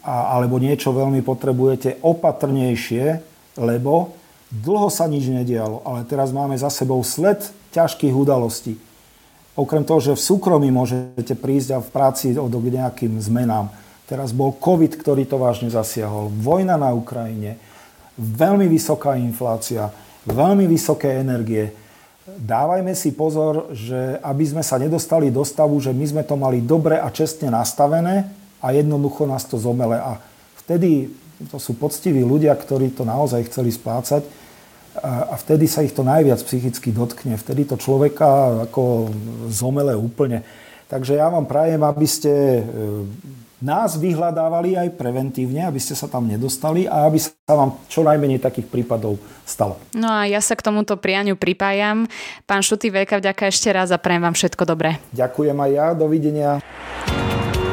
alebo 0.00 0.56
niečo 0.56 0.96
veľmi 0.96 1.20
potrebujete 1.20 2.00
opatrnejšie, 2.00 3.20
lebo 3.60 4.16
dlho 4.48 4.88
sa 4.88 5.04
nič 5.04 5.28
nedialo, 5.28 5.84
ale 5.84 6.08
teraz 6.08 6.32
máme 6.32 6.56
za 6.56 6.72
sebou 6.72 7.04
sled 7.04 7.44
ťažkých 7.76 8.16
udalostí. 8.16 8.80
Okrem 9.60 9.84
toho, 9.84 10.00
že 10.00 10.16
v 10.16 10.24
súkromí 10.24 10.72
môžete 10.72 11.36
prísť 11.36 11.76
a 11.76 11.84
v 11.84 11.92
práci 11.92 12.32
k 12.32 12.40
nejakým 12.80 13.20
zmenám. 13.20 13.68
Teraz 14.08 14.32
bol 14.32 14.56
COVID, 14.56 14.96
ktorý 14.96 15.28
to 15.28 15.36
vážne 15.36 15.68
zasiahol. 15.68 16.32
Vojna 16.32 16.80
na 16.80 16.96
Ukrajine, 16.96 17.60
veľmi 18.16 18.64
vysoká 18.72 19.20
inflácia, 19.20 19.92
veľmi 20.24 20.64
vysoké 20.64 21.20
energie 21.20 21.79
dávajme 22.26 22.92
si 22.92 23.14
pozor, 23.16 23.72
že 23.72 24.20
aby 24.20 24.44
sme 24.44 24.62
sa 24.64 24.76
nedostali 24.76 25.32
do 25.32 25.44
stavu, 25.46 25.80
že 25.80 25.94
my 25.94 26.04
sme 26.04 26.22
to 26.24 26.36
mali 26.36 26.60
dobre 26.60 27.00
a 27.00 27.08
čestne 27.08 27.48
nastavené 27.48 28.28
a 28.60 28.66
jednoducho 28.76 29.24
nás 29.24 29.48
to 29.48 29.56
zomele. 29.56 29.96
A 29.96 30.20
vtedy 30.64 31.10
to 31.48 31.56
sú 31.56 31.72
poctiví 31.72 32.20
ľudia, 32.20 32.52
ktorí 32.52 32.92
to 32.92 33.08
naozaj 33.08 33.48
chceli 33.48 33.72
splácať 33.72 34.22
a 35.00 35.38
vtedy 35.38 35.70
sa 35.70 35.80
ich 35.86 35.94
to 35.94 36.04
najviac 36.04 36.42
psychicky 36.44 36.92
dotkne. 36.92 37.38
Vtedy 37.38 37.64
to 37.64 37.80
človeka 37.80 38.66
ako 38.68 39.08
zomele 39.48 39.96
úplne. 39.96 40.42
Takže 40.90 41.16
ja 41.16 41.30
vám 41.30 41.46
prajem, 41.46 41.80
aby 41.86 42.06
ste 42.10 42.66
nás 43.60 43.96
vyhľadávali 44.00 44.76
aj 44.76 44.96
preventívne, 44.96 45.68
aby 45.68 45.80
ste 45.80 45.92
sa 45.92 46.08
tam 46.08 46.26
nedostali 46.26 46.88
a 46.88 47.06
aby 47.06 47.20
sa 47.20 47.32
vám 47.48 47.76
čo 47.86 48.00
najmenej 48.04 48.40
takých 48.40 48.66
prípadov 48.68 49.20
stalo. 49.44 49.76
No 49.92 50.08
a 50.08 50.24
ja 50.24 50.40
sa 50.40 50.56
k 50.56 50.64
tomuto 50.64 50.96
prianiu 50.96 51.36
pripájam. 51.36 52.08
Pán 52.48 52.64
Šuty, 52.64 52.88
veľká 52.88 53.20
vďaka 53.20 53.52
ešte 53.52 53.68
raz 53.70 53.92
a 53.92 54.00
prajem 54.00 54.24
vám 54.24 54.34
všetko 54.36 54.62
dobré. 54.64 54.98
Ďakujem 55.12 55.56
aj 55.56 55.70
ja, 55.70 55.86
dovidenia. 55.92 56.50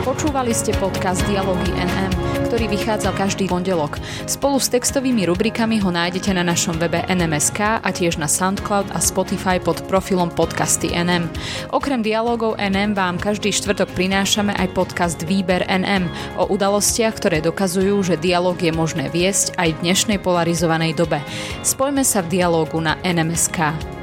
Počúvali 0.03 0.55
ste 0.55 0.71
podcast 0.79 1.19
Dialógy 1.27 1.71
NM 1.75 2.26
ktorý 2.47 2.71
vychádza 2.71 3.11
každý 3.11 3.51
pondelok. 3.51 3.99
Spolu 4.23 4.55
s 4.55 4.71
textovými 4.71 5.27
rubrikami 5.27 5.83
ho 5.83 5.91
nájdete 5.91 6.31
na 6.31 6.47
našom 6.47 6.79
webe 6.79 7.03
NMSK 7.03 7.83
a 7.83 7.89
tiež 7.91 8.15
na 8.15 8.31
SoundCloud 8.31 8.87
a 8.95 9.03
Spotify 9.03 9.59
pod 9.59 9.83
profilom 9.91 10.31
podcasty 10.31 10.95
NM. 10.95 11.27
Okrem 11.75 11.99
dialogov 11.99 12.55
NM 12.55 12.95
vám 12.95 13.19
každý 13.19 13.51
štvrtok 13.51 13.91
prinášame 13.91 14.55
aj 14.55 14.71
podcast 14.71 15.19
Výber 15.27 15.67
NM 15.67 16.07
o 16.39 16.47
udalostiach, 16.47 17.19
ktoré 17.19 17.43
dokazujú, 17.43 17.99
že 18.07 18.15
dialog 18.15 18.55
je 18.55 18.71
možné 18.71 19.11
viesť 19.11 19.59
aj 19.59 19.75
v 19.75 19.81
dnešnej 19.83 20.23
polarizovanej 20.23 20.95
dobe. 20.95 21.19
Spojme 21.67 22.07
sa 22.07 22.23
v 22.23 22.39
dialogu 22.39 22.79
na 22.79 22.95
NMSK. 23.03 23.96